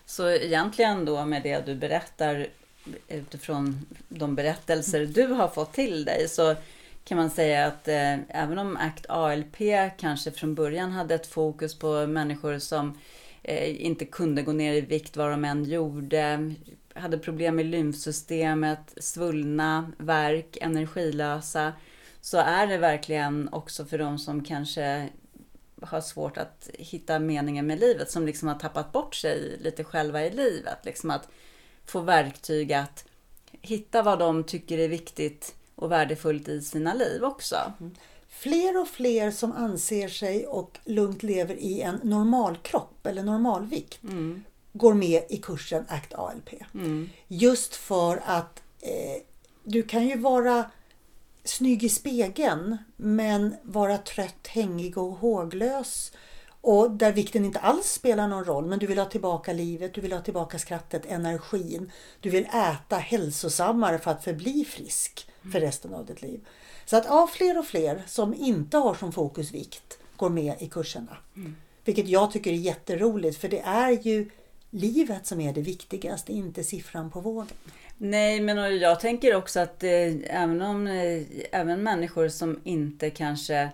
Så 0.06 0.30
egentligen 0.30 1.06
då 1.06 1.26
med 1.26 1.44
det 1.44 1.66
du 1.66 1.76
berättar 1.76 2.48
utifrån 3.08 3.86
de 4.10 4.36
berättelser 4.36 5.06
du 5.06 5.28
har 5.28 5.48
fått 5.48 5.74
till 5.74 6.06
dig 6.06 6.28
så 6.28 6.56
kan 7.04 7.18
man 7.18 7.30
säga 7.30 7.66
att 7.66 7.88
eh, 7.88 8.14
även 8.30 8.60
om 8.60 8.78
ACT 8.78 9.06
ALP 9.10 9.58
kanske 9.98 10.32
från 10.32 10.56
början 10.56 10.92
hade 10.92 11.16
ett 11.16 11.28
fokus 11.28 11.80
på 11.80 12.08
människor 12.08 12.60
som 12.60 12.98
eh, 13.44 13.86
inte 13.86 14.06
kunde 14.06 14.42
gå 14.42 14.52
ner 14.52 14.74
i 14.74 14.82
vikt 14.82 15.18
vad 15.18 15.32
de 15.32 15.46
än 15.46 15.64
gjorde, 15.64 16.54
hade 16.94 17.18
problem 17.18 17.56
med 17.56 17.66
lymfsystemet, 17.66 18.94
svullna, 18.98 19.92
värk, 19.98 20.58
energilösa, 20.62 21.74
så 22.22 22.38
är 22.38 22.68
det 22.68 22.78
verkligen 22.78 23.50
också 23.52 23.86
för 23.86 23.98
de 23.98 24.20
som 24.20 24.44
kanske 24.44 25.10
har 25.82 26.02
svårt 26.02 26.38
att 26.38 26.70
hitta 26.74 27.20
meningen 27.20 27.68
med 27.68 27.80
livet, 27.80 28.12
som 28.12 28.26
liksom 28.26 28.48
har 28.48 28.56
tappat 28.56 28.92
bort 28.92 29.16
sig 29.16 29.58
lite 29.60 29.84
själva 29.84 30.26
i 30.26 30.32
livet. 30.32 30.78
Liksom 30.84 31.12
att 31.12 31.28
få 31.86 32.00
verktyg 32.00 32.74
att 32.74 33.06
hitta 33.62 34.02
vad 34.02 34.20
de 34.20 34.44
tycker 34.44 34.78
är 34.78 34.88
viktigt 34.88 35.56
och 35.76 35.92
värdefullt 35.92 36.48
i 36.48 36.62
sina 36.62 36.94
liv 36.94 37.24
också. 37.24 37.74
Mm. 37.80 37.96
Fler 38.30 38.82
och 38.82 38.88
fler 38.88 39.32
som 39.32 39.52
anser 39.52 40.08
sig 40.08 40.48
och 40.48 40.80
lugnt 40.86 41.24
lever 41.24 41.56
i 41.56 41.82
en 41.82 42.00
normal 42.04 42.58
kropp 42.58 43.06
eller 43.08 43.24
normalvikt 43.24 44.04
mm. 44.04 44.44
går 44.74 44.94
med 44.94 45.24
i 45.30 45.38
kursen 45.38 45.86
ACT 45.88 46.14
ALP. 46.14 46.50
Mm. 46.74 47.10
Just 47.28 47.76
för 47.76 48.22
att 48.26 48.64
eh, 48.80 49.24
du 49.64 49.84
kan 49.84 50.08
ju 50.08 50.18
vara 50.18 50.66
snygg 51.44 51.84
i 51.84 51.90
spegeln 51.90 52.78
men 52.96 53.56
vara 53.64 53.98
trött, 53.98 54.48
hängig 54.48 54.98
och 54.98 55.12
håglös. 55.12 56.12
Och 56.62 56.92
där 56.92 57.12
vikten 57.12 57.46
inte 57.46 57.60
alls 57.60 57.86
spelar 57.86 58.28
någon 58.28 58.46
roll 58.46 58.66
men 58.66 58.80
du 58.80 58.88
vill 58.88 58.98
ha 58.98 59.06
tillbaka 59.06 59.54
livet, 59.54 59.94
du 59.94 60.02
vill 60.02 60.14
ha 60.14 60.22
tillbaka 60.22 60.60
skrattet, 60.60 61.06
energin. 61.06 61.92
Du 62.20 62.30
vill 62.30 62.46
äta 62.46 62.96
hälsosammare 62.96 64.00
för 64.00 64.12
att 64.12 64.24
förbli 64.24 64.66
frisk 64.66 65.28
för 65.52 65.60
resten 65.60 65.94
av 65.94 66.06
ditt 66.06 66.22
liv. 66.22 66.48
Så 66.86 66.98
att 66.98 67.06
ja, 67.06 67.30
fler 67.34 67.60
och 67.60 67.66
fler 67.66 68.04
som 68.08 68.34
inte 68.34 68.78
har 68.78 68.94
som 68.96 69.12
fokus 69.12 69.52
vikt 69.52 69.98
går 70.16 70.30
med 70.30 70.56
i 70.60 70.68
kurserna. 70.68 71.18
Mm. 71.36 71.56
Vilket 71.86 72.08
jag 72.08 72.32
tycker 72.32 72.52
är 72.52 72.56
jätteroligt 72.56 73.38
för 73.38 73.50
det 73.50 73.60
är 73.60 73.92
ju 73.92 74.30
livet 74.70 75.28
som 75.28 75.42
är 75.42 75.54
det 75.54 75.62
viktigaste, 75.62 76.34
inte 76.34 76.64
siffran 76.64 77.12
på 77.12 77.20
vågen. 77.20 77.56
Nej, 78.04 78.40
men 78.40 78.80
jag 78.80 79.00
tänker 79.00 79.36
också 79.36 79.60
att 79.60 79.84
eh, 79.84 80.14
även 80.24 80.62
om 80.62 80.88
eh, 80.88 81.24
även 81.52 81.84
människor 81.84 82.28
som 82.28 82.60
inte 82.64 83.10
kanske 83.10 83.72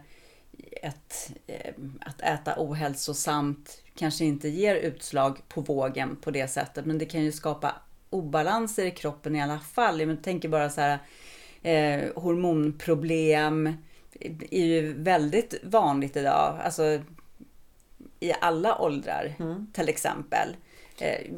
ett, 0.82 1.32
eh, 1.48 1.74
att 2.02 2.22
äta 2.22 2.54
ohälsosamt 2.58 3.84
kanske 3.96 4.26
inte 4.26 4.50
ger 4.50 4.76
utslag 4.76 5.42
på 5.48 5.62
vågen 5.62 6.16
på 6.16 6.32
det 6.32 6.48
sättet, 6.48 6.86
men 6.86 6.98
det 6.98 7.06
kan 7.06 7.24
ju 7.24 7.32
skapa 7.32 7.76
obalanser 8.10 8.86
i 8.86 8.92
kroppen 8.92 9.36
i 9.36 9.42
alla 9.42 9.60
fall. 9.60 10.02
Jag 10.02 10.24
tänker 10.24 10.50
bara 10.50 10.70
så 10.70 10.82
här 10.82 11.00
eh, 11.62 12.12
hormonproblem 12.16 13.74
är 14.52 14.66
ju 14.66 14.94
väldigt 14.94 15.54
vanligt 15.64 16.18
idag. 16.18 16.60
Alltså 16.64 17.02
i 18.20 18.34
alla 18.42 18.82
åldrar 18.82 19.36
mm. 19.40 19.68
till 19.74 19.90
exempel. 19.90 20.56
Eh, 21.00 21.32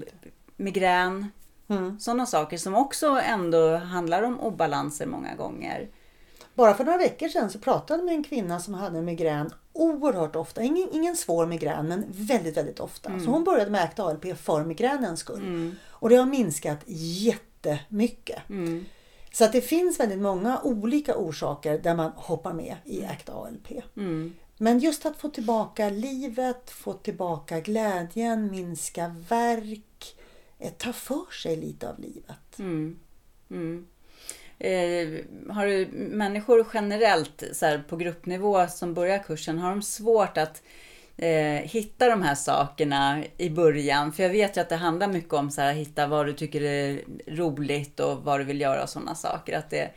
migrän, 0.58 1.28
mm. 1.70 2.00
sådana 2.00 2.26
saker 2.26 2.58
som 2.58 2.76
också 2.76 3.08
ändå 3.08 3.76
handlar 3.78 4.24
om 4.24 4.40
obalanser 4.40 5.06
många 5.06 5.36
gånger. 5.36 5.90
Bara 6.54 6.74
för 6.74 6.84
några 6.84 6.98
veckor 6.98 7.28
sedan 7.28 7.50
så 7.50 7.60
pratade 7.60 8.00
jag 8.00 8.06
med 8.06 8.16
en 8.16 8.24
kvinna 8.24 8.60
som 8.60 8.74
hade 8.74 9.02
migrän 9.02 9.52
oerhört 9.74 10.36
ofta. 10.36 10.64
Ingen, 10.64 10.90
ingen 10.92 11.16
svår 11.16 11.46
migrän 11.46 11.88
men 11.88 12.06
väldigt, 12.10 12.58
väldigt 12.58 12.80
ofta. 12.80 13.10
Mm. 13.10 13.26
Så 13.26 13.32
hon 13.32 13.44
började 13.44 13.72
med 13.72 13.84
ACT 13.84 14.00
ALP 14.00 14.38
för 14.38 14.64
migränens 14.64 15.20
skull. 15.20 15.42
Mm. 15.42 15.76
Och 15.90 16.10
det 16.10 16.16
har 16.16 16.26
minskat 16.26 16.80
jättemycket. 16.86 18.50
Mm. 18.50 18.86
Så 19.32 19.46
att 19.46 19.52
det 19.52 19.62
finns 19.62 20.00
väldigt 20.00 20.20
många 20.20 20.62
olika 20.64 21.16
orsaker 21.18 21.80
där 21.80 21.96
man 21.96 22.12
hoppar 22.16 22.54
med 22.54 22.76
i 22.86 23.06
ACT 23.06 23.30
ALP. 23.30 23.72
Mm. 23.98 24.36
Men 24.58 24.80
just 24.80 25.06
att 25.06 25.18
få 25.18 25.30
tillbaka 25.30 25.90
livet, 25.90 26.70
få 26.70 26.94
tillbaka 26.94 27.60
glädjen, 27.60 28.52
minska 28.52 29.16
verk, 29.30 29.70
eh, 29.70 29.89
ta 30.78 30.94
för 30.94 31.34
sig 31.34 31.56
lite 31.56 31.90
av 31.90 32.00
livet. 32.00 32.60
Mm. 32.60 33.00
Mm. 33.52 33.88
Eh, 34.60 35.26
har 35.54 35.66
du 35.66 35.88
människor 35.92 36.68
generellt 36.74 37.44
så 37.54 37.66
här, 37.66 37.84
på 37.90 37.98
gruppnivå 37.98 38.68
som 38.68 38.94
börjar 38.94 39.24
kursen, 39.24 39.60
har 39.60 39.70
de 39.70 39.82
svårt 39.82 40.38
att 40.38 40.64
eh, 41.18 41.62
hitta 41.64 42.10
de 42.10 42.22
här 42.22 42.36
sakerna 42.36 43.24
i 43.38 43.50
början? 43.50 44.14
För 44.14 44.24
jag 44.24 44.30
vet 44.30 44.58
ju 44.58 44.62
att 44.62 44.70
det 44.70 44.76
handlar 44.76 45.08
mycket 45.08 45.34
om 45.34 45.48
att 45.58 45.76
hitta 45.76 46.08
vad 46.08 46.26
du 46.26 46.34
tycker 46.34 46.62
är 46.62 47.02
roligt 47.28 48.00
och 48.00 48.24
vad 48.24 48.40
du 48.40 48.44
vill 48.44 48.62
göra 48.62 48.84
och 48.84 48.90
sådana 48.90 49.16
saker. 49.16 49.58
Att 49.58 49.70
det, 49.70 49.92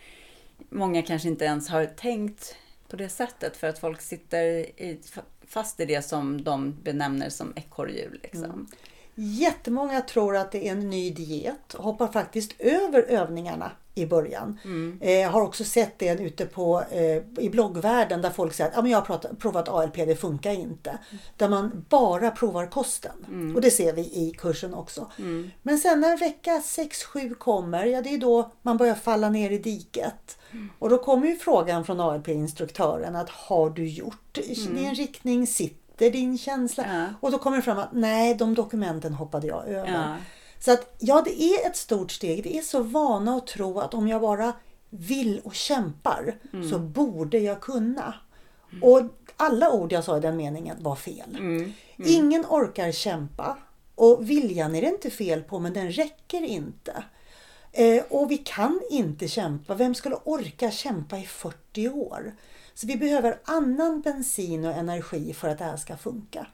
många 0.70 1.02
kanske 1.02 1.28
inte 1.28 1.44
ens 1.44 1.68
har 1.68 1.86
tänkt 1.86 2.56
på 2.88 2.96
det 2.96 3.08
sättet 3.08 3.56
för 3.56 3.68
att 3.68 3.78
folk 3.78 4.00
sitter 4.00 4.44
i, 4.82 5.00
fast 5.46 5.80
i 5.80 5.84
det 5.84 6.02
som 6.02 6.44
de 6.44 6.82
benämner 6.82 7.28
som 7.28 7.52
ekorrhjul. 7.56 8.20
Liksom. 8.22 8.44
Mm. 8.44 8.66
Jättemånga 9.14 10.00
tror 10.00 10.36
att 10.36 10.52
det 10.52 10.68
är 10.68 10.72
en 10.72 10.90
ny 10.90 11.10
diet 11.10 11.74
och 11.74 11.84
hoppar 11.84 12.06
faktiskt 12.06 12.60
över 12.60 13.02
övningarna 13.02 13.70
i 13.94 14.06
början. 14.06 14.58
Mm. 14.64 14.98
Eh, 15.00 15.30
har 15.30 15.42
också 15.42 15.64
sett 15.64 15.98
det 15.98 16.20
ute 16.20 16.46
på, 16.46 16.82
eh, 16.90 17.44
i 17.44 17.50
bloggvärlden 17.50 18.22
där 18.22 18.30
folk 18.30 18.54
säger 18.54 18.70
att 18.70 18.78
ah, 18.78 18.82
men 18.82 18.90
jag 18.90 18.98
har 18.98 19.06
pratat, 19.06 19.38
provat 19.38 19.68
ALP, 19.68 19.96
det 19.96 20.16
funkar 20.16 20.50
inte. 20.50 20.90
Mm. 20.90 21.22
Där 21.36 21.48
man 21.48 21.84
bara 21.88 22.30
provar 22.30 22.66
kosten. 22.66 23.26
Mm. 23.28 23.56
Och 23.56 23.62
det 23.62 23.70
ser 23.70 23.92
vi 23.92 24.02
i 24.02 24.34
kursen 24.38 24.74
också. 24.74 25.10
Mm. 25.18 25.50
Men 25.62 25.78
sen 25.78 26.00
när 26.00 26.18
vecka 26.18 26.62
6-7 26.64 27.34
kommer, 27.34 27.84
ja 27.84 28.02
det 28.02 28.14
är 28.14 28.18
då 28.18 28.52
man 28.62 28.76
börjar 28.76 28.94
falla 28.94 29.28
ner 29.28 29.50
i 29.50 29.58
diket. 29.58 30.38
Mm. 30.50 30.70
Och 30.78 30.90
då 30.90 30.98
kommer 30.98 31.26
ju 31.26 31.36
frågan 31.36 31.84
från 31.84 32.00
ALP-instruktören 32.00 33.16
att 33.16 33.30
har 33.30 33.70
du 33.70 33.88
gjort 33.88 34.38
mm. 34.38 34.78
i 34.78 34.84
en 34.84 34.94
riktning? 34.94 35.46
Sitter 35.46 35.81
din 36.10 36.38
känsla? 36.38 36.84
Ja. 36.88 37.06
Och 37.20 37.30
då 37.30 37.38
kommer 37.38 37.56
det 37.56 37.62
fram 37.62 37.78
att 37.78 37.92
nej, 37.92 38.34
de 38.34 38.54
dokumenten 38.54 39.14
hoppade 39.14 39.46
jag 39.46 39.68
över. 39.68 39.92
Ja. 39.92 40.16
Så 40.58 40.72
att 40.72 40.96
ja, 40.98 41.22
det 41.24 41.42
är 41.42 41.66
ett 41.66 41.76
stort 41.76 42.12
steg. 42.12 42.44
Vi 42.44 42.58
är 42.58 42.62
så 42.62 42.82
vana 42.82 43.36
att 43.36 43.46
tro 43.46 43.80
att 43.80 43.94
om 43.94 44.08
jag 44.08 44.20
bara 44.20 44.52
vill 44.90 45.40
och 45.44 45.54
kämpar 45.54 46.34
mm. 46.52 46.70
så 46.70 46.78
borde 46.78 47.38
jag 47.38 47.60
kunna. 47.60 48.14
Mm. 48.72 48.82
Och 48.82 49.02
alla 49.36 49.70
ord 49.70 49.92
jag 49.92 50.04
sa 50.04 50.16
i 50.16 50.20
den 50.20 50.36
meningen 50.36 50.76
var 50.80 50.96
fel. 50.96 51.36
Mm. 51.38 51.56
mm. 51.56 51.72
Ingen 52.04 52.44
orkar 52.48 52.92
kämpa. 52.92 53.58
Och 53.94 54.30
viljan 54.30 54.74
är 54.74 54.82
det 54.82 54.88
inte 54.88 55.10
fel 55.10 55.42
på 55.42 55.58
men 55.58 55.72
den 55.72 55.92
räcker 55.92 56.42
inte. 56.42 57.04
Eh, 57.72 58.02
och 58.08 58.30
vi 58.30 58.38
kan 58.38 58.80
inte 58.90 59.28
kämpa. 59.28 59.74
Vem 59.74 59.94
skulle 59.94 60.16
orka 60.24 60.70
kämpa 60.70 61.18
i 61.18 61.26
40 61.26 61.88
år? 61.88 62.32
Så 62.74 62.86
vi 62.86 62.96
behöver 62.96 63.38
annan 63.44 64.00
bensin 64.00 64.64
och 64.64 64.72
energi 64.72 65.32
för 65.32 65.48
att 65.48 65.58
det 65.58 65.64
här 65.64 65.76
ska 65.76 65.96
funka. 65.96 66.46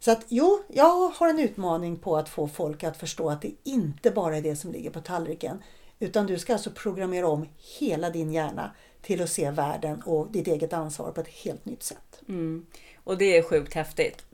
Så 0.00 0.10
att 0.10 0.24
jo, 0.28 0.62
jag 0.68 1.08
har 1.08 1.28
en 1.28 1.38
utmaning 1.38 1.96
på 1.96 2.16
att 2.16 2.28
få 2.28 2.48
folk 2.48 2.84
att 2.84 2.96
förstå 2.96 3.30
att 3.30 3.42
det 3.42 3.52
inte 3.64 4.10
bara 4.10 4.36
är 4.36 4.42
det 4.42 4.56
som 4.56 4.72
ligger 4.72 4.90
på 4.90 5.00
tallriken. 5.00 5.62
Utan 5.98 6.26
du 6.26 6.38
ska 6.38 6.52
alltså 6.52 6.70
programmera 6.70 7.28
om 7.28 7.48
hela 7.78 8.10
din 8.10 8.32
hjärna 8.32 8.70
till 9.02 9.22
att 9.22 9.30
se 9.30 9.50
världen 9.50 10.02
och 10.02 10.32
ditt 10.32 10.46
eget 10.46 10.72
ansvar 10.72 11.12
på 11.12 11.20
ett 11.20 11.28
helt 11.28 11.64
nytt 11.64 11.82
sätt. 11.82 12.22
Mm. 12.28 12.66
Och 13.04 13.18
det 13.18 13.36
är 13.36 13.42
sjukt 13.42 13.74
häftigt. 13.74 14.24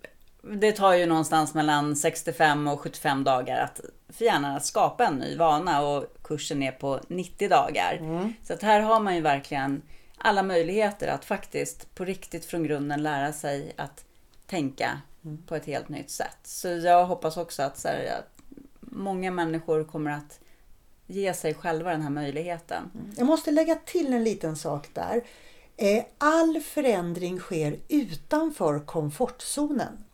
Det 0.42 0.72
tar 0.72 0.94
ju 0.94 1.06
någonstans 1.06 1.54
mellan 1.54 1.96
65 1.96 2.68
och 2.68 2.80
75 2.80 3.24
dagar 3.24 3.64
att, 3.64 3.80
för 4.08 4.24
hjärnan 4.24 4.56
att 4.56 4.64
skapa 4.64 5.06
en 5.06 5.14
ny 5.14 5.36
vana 5.36 5.82
och 5.86 6.04
kursen 6.22 6.62
är 6.62 6.72
på 6.72 7.00
90 7.08 7.48
dagar. 7.48 7.96
Mm. 8.00 8.32
Så 8.42 8.52
att 8.52 8.62
här 8.62 8.80
har 8.80 9.00
man 9.00 9.14
ju 9.14 9.20
verkligen 9.20 9.82
alla 10.18 10.42
möjligheter 10.42 11.08
att 11.08 11.24
faktiskt 11.24 11.94
på 11.94 12.04
riktigt 12.04 12.44
från 12.44 12.64
grunden 12.64 13.02
lära 13.02 13.32
sig 13.32 13.72
att 13.76 14.04
tänka 14.46 15.00
mm. 15.24 15.42
på 15.46 15.56
ett 15.56 15.66
helt 15.66 15.88
nytt 15.88 16.10
sätt. 16.10 16.38
Så 16.42 16.68
jag 16.68 17.06
hoppas 17.06 17.36
också 17.36 17.62
att, 17.62 17.78
så 17.78 17.88
här, 17.88 18.18
att 18.18 18.42
många 18.80 19.30
människor 19.30 19.84
kommer 19.84 20.10
att 20.10 20.40
ge 21.06 21.34
sig 21.34 21.54
själva 21.54 21.90
den 21.90 22.02
här 22.02 22.10
möjligheten. 22.10 22.90
Mm. 22.94 23.12
Jag 23.16 23.26
måste 23.26 23.50
lägga 23.50 23.74
till 23.74 24.12
en 24.12 24.24
liten 24.24 24.56
sak 24.56 24.88
där. 24.92 25.22
Eh, 25.76 26.04
all 26.18 26.60
förändring 26.60 27.38
sker 27.38 27.78
utanför 27.88 28.80
komfortzonen. 28.80 30.04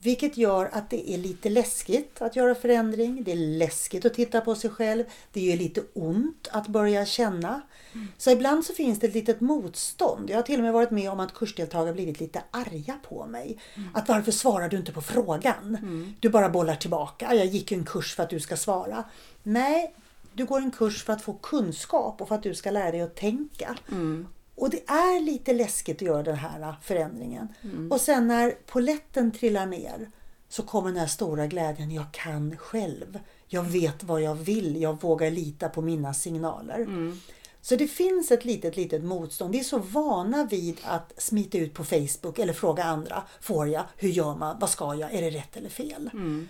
Vilket 0.00 0.36
gör 0.36 0.70
att 0.72 0.90
det 0.90 1.10
är 1.10 1.18
lite 1.18 1.50
läskigt 1.50 2.22
att 2.22 2.36
göra 2.36 2.54
förändring. 2.54 3.24
Det 3.24 3.32
är 3.32 3.58
läskigt 3.58 4.04
att 4.04 4.14
titta 4.14 4.40
på 4.40 4.54
sig 4.54 4.70
själv. 4.70 5.04
Det 5.32 5.40
gör 5.40 5.56
lite 5.56 5.82
ont 5.94 6.48
att 6.52 6.68
börja 6.68 7.06
känna. 7.06 7.60
Mm. 7.92 8.08
Så 8.18 8.30
ibland 8.30 8.64
så 8.64 8.72
finns 8.72 8.98
det 8.98 9.06
ett 9.06 9.14
litet 9.14 9.40
motstånd. 9.40 10.30
Jag 10.30 10.36
har 10.36 10.42
till 10.42 10.58
och 10.58 10.64
med 10.64 10.72
varit 10.72 10.90
med 10.90 11.10
om 11.10 11.20
att 11.20 11.34
kursdeltagare 11.34 11.94
blivit 11.94 12.20
lite 12.20 12.42
arga 12.50 12.98
på 13.08 13.26
mig. 13.26 13.58
Mm. 13.74 13.88
Att 13.94 14.08
varför 14.08 14.32
svarar 14.32 14.68
du 14.68 14.76
inte 14.76 14.92
på 14.92 15.02
frågan? 15.02 15.76
Mm. 15.82 16.14
Du 16.20 16.28
bara 16.28 16.48
bollar 16.48 16.76
tillbaka. 16.76 17.34
Jag 17.34 17.46
gick 17.46 17.72
en 17.72 17.84
kurs 17.84 18.14
för 18.14 18.22
att 18.22 18.30
du 18.30 18.40
ska 18.40 18.56
svara. 18.56 19.04
Nej, 19.42 19.94
du 20.32 20.44
går 20.44 20.58
en 20.58 20.70
kurs 20.70 21.04
för 21.04 21.12
att 21.12 21.22
få 21.22 21.32
kunskap 21.32 22.20
och 22.20 22.28
för 22.28 22.34
att 22.34 22.42
du 22.42 22.54
ska 22.54 22.70
lära 22.70 22.90
dig 22.90 23.00
att 23.00 23.16
tänka. 23.16 23.76
Mm. 23.90 24.26
Och 24.58 24.70
det 24.70 24.88
är 24.90 25.20
lite 25.20 25.52
läskigt 25.52 25.96
att 25.96 26.02
göra 26.02 26.22
den 26.22 26.36
här 26.36 26.74
förändringen. 26.82 27.48
Mm. 27.62 27.92
Och 27.92 28.00
sen 28.00 28.26
när 28.26 28.50
poletten 28.66 29.32
trillar 29.32 29.66
ner 29.66 30.10
så 30.48 30.62
kommer 30.62 30.88
den 30.88 30.98
här 30.98 31.06
stora 31.06 31.46
glädjen. 31.46 31.90
Jag 31.90 32.12
kan 32.12 32.56
själv. 32.56 33.18
Jag 33.46 33.62
vet 33.62 34.02
vad 34.04 34.22
jag 34.22 34.34
vill. 34.34 34.82
Jag 34.82 35.02
vågar 35.02 35.30
lita 35.30 35.68
på 35.68 35.82
mina 35.82 36.14
signaler. 36.14 36.78
Mm. 36.78 37.20
Så 37.60 37.76
det 37.76 37.88
finns 37.88 38.30
ett 38.30 38.44
litet, 38.44 38.76
litet 38.76 39.04
motstånd. 39.04 39.52
Vi 39.52 39.60
är 39.60 39.64
så 39.64 39.78
vana 39.78 40.44
vid 40.44 40.76
att 40.84 41.12
smita 41.16 41.58
ut 41.58 41.74
på 41.74 41.84
Facebook 41.84 42.38
eller 42.38 42.52
fråga 42.52 42.84
andra. 42.84 43.22
Får 43.40 43.68
jag? 43.68 43.84
Hur 43.96 44.08
gör 44.08 44.36
man? 44.36 44.58
Vad 44.58 44.70
ska 44.70 44.94
jag? 44.94 45.14
Är 45.14 45.22
det 45.22 45.30
rätt 45.30 45.56
eller 45.56 45.68
fel? 45.68 46.10
Mm. 46.12 46.48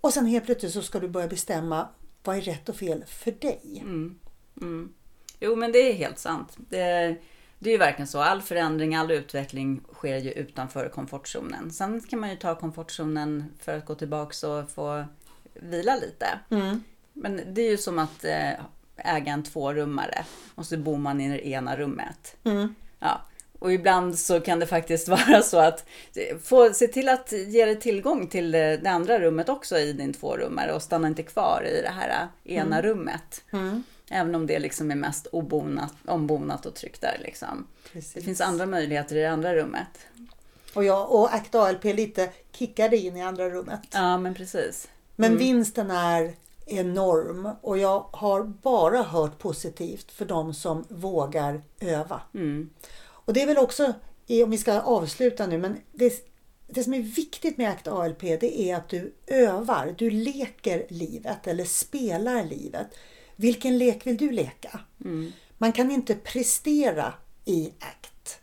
Och 0.00 0.12
sen 0.12 0.26
helt 0.26 0.46
plötsligt 0.46 0.72
så 0.72 0.82
ska 0.82 0.98
du 0.98 1.08
börja 1.08 1.28
bestämma 1.28 1.88
vad 2.24 2.36
är 2.36 2.40
rätt 2.40 2.68
och 2.68 2.76
fel 2.76 3.04
för 3.06 3.30
dig. 3.30 3.78
Mm. 3.80 4.18
Mm. 4.60 4.92
Jo 5.40 5.56
men 5.56 5.72
det 5.72 5.78
är 5.78 5.92
helt 5.92 6.18
sant. 6.18 6.56
Det, 6.56 7.16
det 7.62 7.70
är 7.70 7.72
ju 7.72 7.78
verkligen 7.78 8.06
så. 8.06 8.20
All 8.20 8.42
förändring, 8.42 8.94
all 8.94 9.10
utveckling 9.10 9.80
sker 9.92 10.16
ju 10.16 10.30
utanför 10.30 10.88
komfortzonen. 10.88 11.70
Sen 11.70 12.00
kan 12.00 12.18
man 12.18 12.30
ju 12.30 12.36
ta 12.36 12.54
komfortzonen 12.54 13.44
för 13.58 13.76
att 13.76 13.86
gå 13.86 13.94
tillbaka 13.94 14.48
och 14.48 14.70
få 14.70 15.04
vila 15.54 15.96
lite. 15.96 16.26
Mm. 16.50 16.82
Men 17.12 17.40
det 17.46 17.62
är 17.62 17.70
ju 17.70 17.76
som 17.76 17.98
att 17.98 18.24
eh, 18.24 18.50
äga 18.96 19.32
en 19.32 19.42
tvårummare 19.42 20.24
och 20.54 20.66
så 20.66 20.76
bor 20.76 20.96
man 20.98 21.20
i 21.20 21.28
det 21.28 21.48
ena 21.48 21.76
rummet. 21.76 22.36
Mm. 22.44 22.74
Ja. 22.98 23.20
Och 23.58 23.72
ibland 23.72 24.18
så 24.18 24.40
kan 24.40 24.60
det 24.60 24.66
faktiskt 24.66 25.08
vara 25.28 25.42
så 25.42 25.58
att 25.58 25.86
få 26.42 26.72
se 26.72 26.86
till 26.86 27.08
att 27.08 27.32
ge 27.32 27.64
dig 27.64 27.80
tillgång 27.80 28.26
till 28.26 28.50
det, 28.50 28.76
det 28.76 28.90
andra 28.90 29.20
rummet 29.20 29.48
också 29.48 29.78
i 29.78 29.92
din 29.92 30.12
tvårummare 30.12 30.72
och 30.72 30.82
stanna 30.82 31.08
inte 31.08 31.22
kvar 31.22 31.66
i 31.66 31.82
det 31.82 31.92
här 31.92 32.28
ena 32.44 32.78
mm. 32.78 32.82
rummet. 32.82 33.44
Mm. 33.52 33.82
Även 34.12 34.34
om 34.34 34.46
det 34.46 34.58
liksom 34.58 34.90
är 34.90 34.94
mest 34.94 35.26
obonat, 35.26 35.94
ombonat 36.06 36.66
och 36.66 36.74
tryggt 36.74 37.00
där. 37.00 37.20
Liksom. 37.22 37.66
Precis. 37.92 38.12
Det 38.14 38.20
finns 38.20 38.40
andra 38.40 38.66
möjligheter 38.66 39.16
i 39.16 39.20
det 39.20 39.30
andra 39.30 39.54
rummet. 39.54 40.06
Och, 40.74 40.84
jag, 40.84 41.12
och 41.12 41.34
ACT 41.34 41.54
ALP 41.54 41.84
lite 41.84 42.30
kickade 42.52 42.96
in 42.96 43.16
i 43.16 43.22
andra 43.22 43.50
rummet. 43.50 43.80
Ja, 43.90 44.18
men 44.18 44.34
precis. 44.34 44.88
Men 45.16 45.38
vinsten 45.38 45.90
är 45.90 46.34
enorm 46.66 47.48
och 47.60 47.78
jag 47.78 48.06
har 48.12 48.42
bara 48.42 49.02
hört 49.02 49.38
positivt 49.38 50.12
för 50.12 50.24
de 50.24 50.54
som 50.54 50.84
vågar 50.88 51.62
öva. 51.80 52.20
Mm. 52.34 52.70
Och 53.02 53.32
det 53.32 53.42
är 53.42 53.46
väl 53.46 53.58
också, 53.58 53.92
om 54.44 54.50
vi 54.50 54.58
ska 54.58 54.80
avsluta 54.80 55.46
nu, 55.46 55.58
men 55.58 55.78
det, 55.92 56.12
det 56.66 56.84
som 56.84 56.94
är 56.94 57.02
viktigt 57.02 57.58
med 57.58 57.70
ACT 57.70 57.88
ALP 57.88 58.20
det 58.20 58.60
är 58.60 58.76
att 58.76 58.88
du 58.88 59.14
övar, 59.26 59.94
du 59.98 60.10
leker 60.10 60.86
livet 60.88 61.46
eller 61.46 61.64
spelar 61.64 62.44
livet. 62.44 62.86
Vilken 63.36 63.78
lek 63.78 64.06
vill 64.06 64.16
du 64.16 64.30
leka? 64.30 64.80
Man 65.58 65.72
kan 65.72 65.90
inte 65.90 66.14
prestera 66.14 67.14
i 67.44 67.72
ACT. 67.78 68.38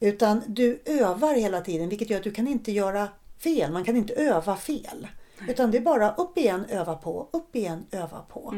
Utan 0.00 0.42
du 0.46 0.82
övar 0.84 1.34
hela 1.34 1.60
tiden 1.60 1.88
vilket 1.88 2.10
gör 2.10 2.18
att 2.18 2.24
du 2.24 2.30
kan 2.32 2.48
inte 2.48 2.72
göra 2.72 3.08
fel. 3.38 3.72
Man 3.72 3.84
kan 3.84 3.96
inte 3.96 4.14
öva 4.14 4.56
fel. 4.56 5.06
Utan 5.48 5.70
det 5.70 5.78
är 5.78 5.82
bara 5.82 6.14
upp 6.14 6.38
igen, 6.38 6.64
öva 6.68 6.94
på, 6.94 7.28
upp 7.32 7.56
igen, 7.56 7.86
öva 7.90 8.20
på. 8.20 8.54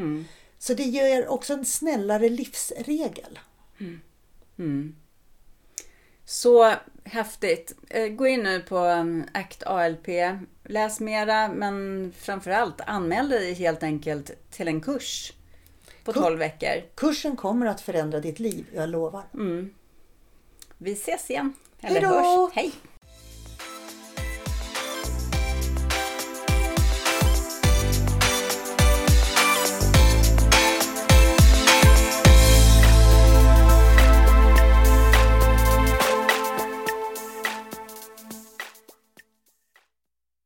Så 0.59 0.73
det 0.73 0.83
ger 0.83 1.27
också 1.27 1.53
en 1.53 1.65
snällare 1.65 2.29
livsregel. 2.29 3.39
Så 6.25 6.73
häftigt. 7.03 7.75
Eh, 7.89 8.07
Gå 8.07 8.27
in 8.27 8.43
nu 8.43 8.59
på 8.61 8.77
um, 8.77 9.23
ACT 9.33 9.63
ALP. 9.63 10.07
Läs 10.65 10.99
mera, 10.99 11.47
men 11.47 12.11
framförallt 12.17 12.81
anmäl 12.81 13.29
dig 13.29 13.53
helt 13.53 13.83
enkelt 13.83 14.51
till 14.51 14.67
en 14.67 14.81
kurs 14.81 15.33
på 16.03 16.13
12 16.13 16.39
veckor. 16.39 16.83
Kursen 16.95 17.35
kommer 17.35 17.65
att 17.65 17.81
förändra 17.81 18.19
ditt 18.19 18.39
liv, 18.39 18.65
jag 18.73 18.89
lovar. 18.89 19.23
Vi 20.77 20.91
ses 20.93 21.29
igen. 21.29 21.53
Eller 21.81 22.01
Hej 22.01 22.09
då! 22.09 22.17
hörs. 22.19 22.51
Hej! 22.53 22.71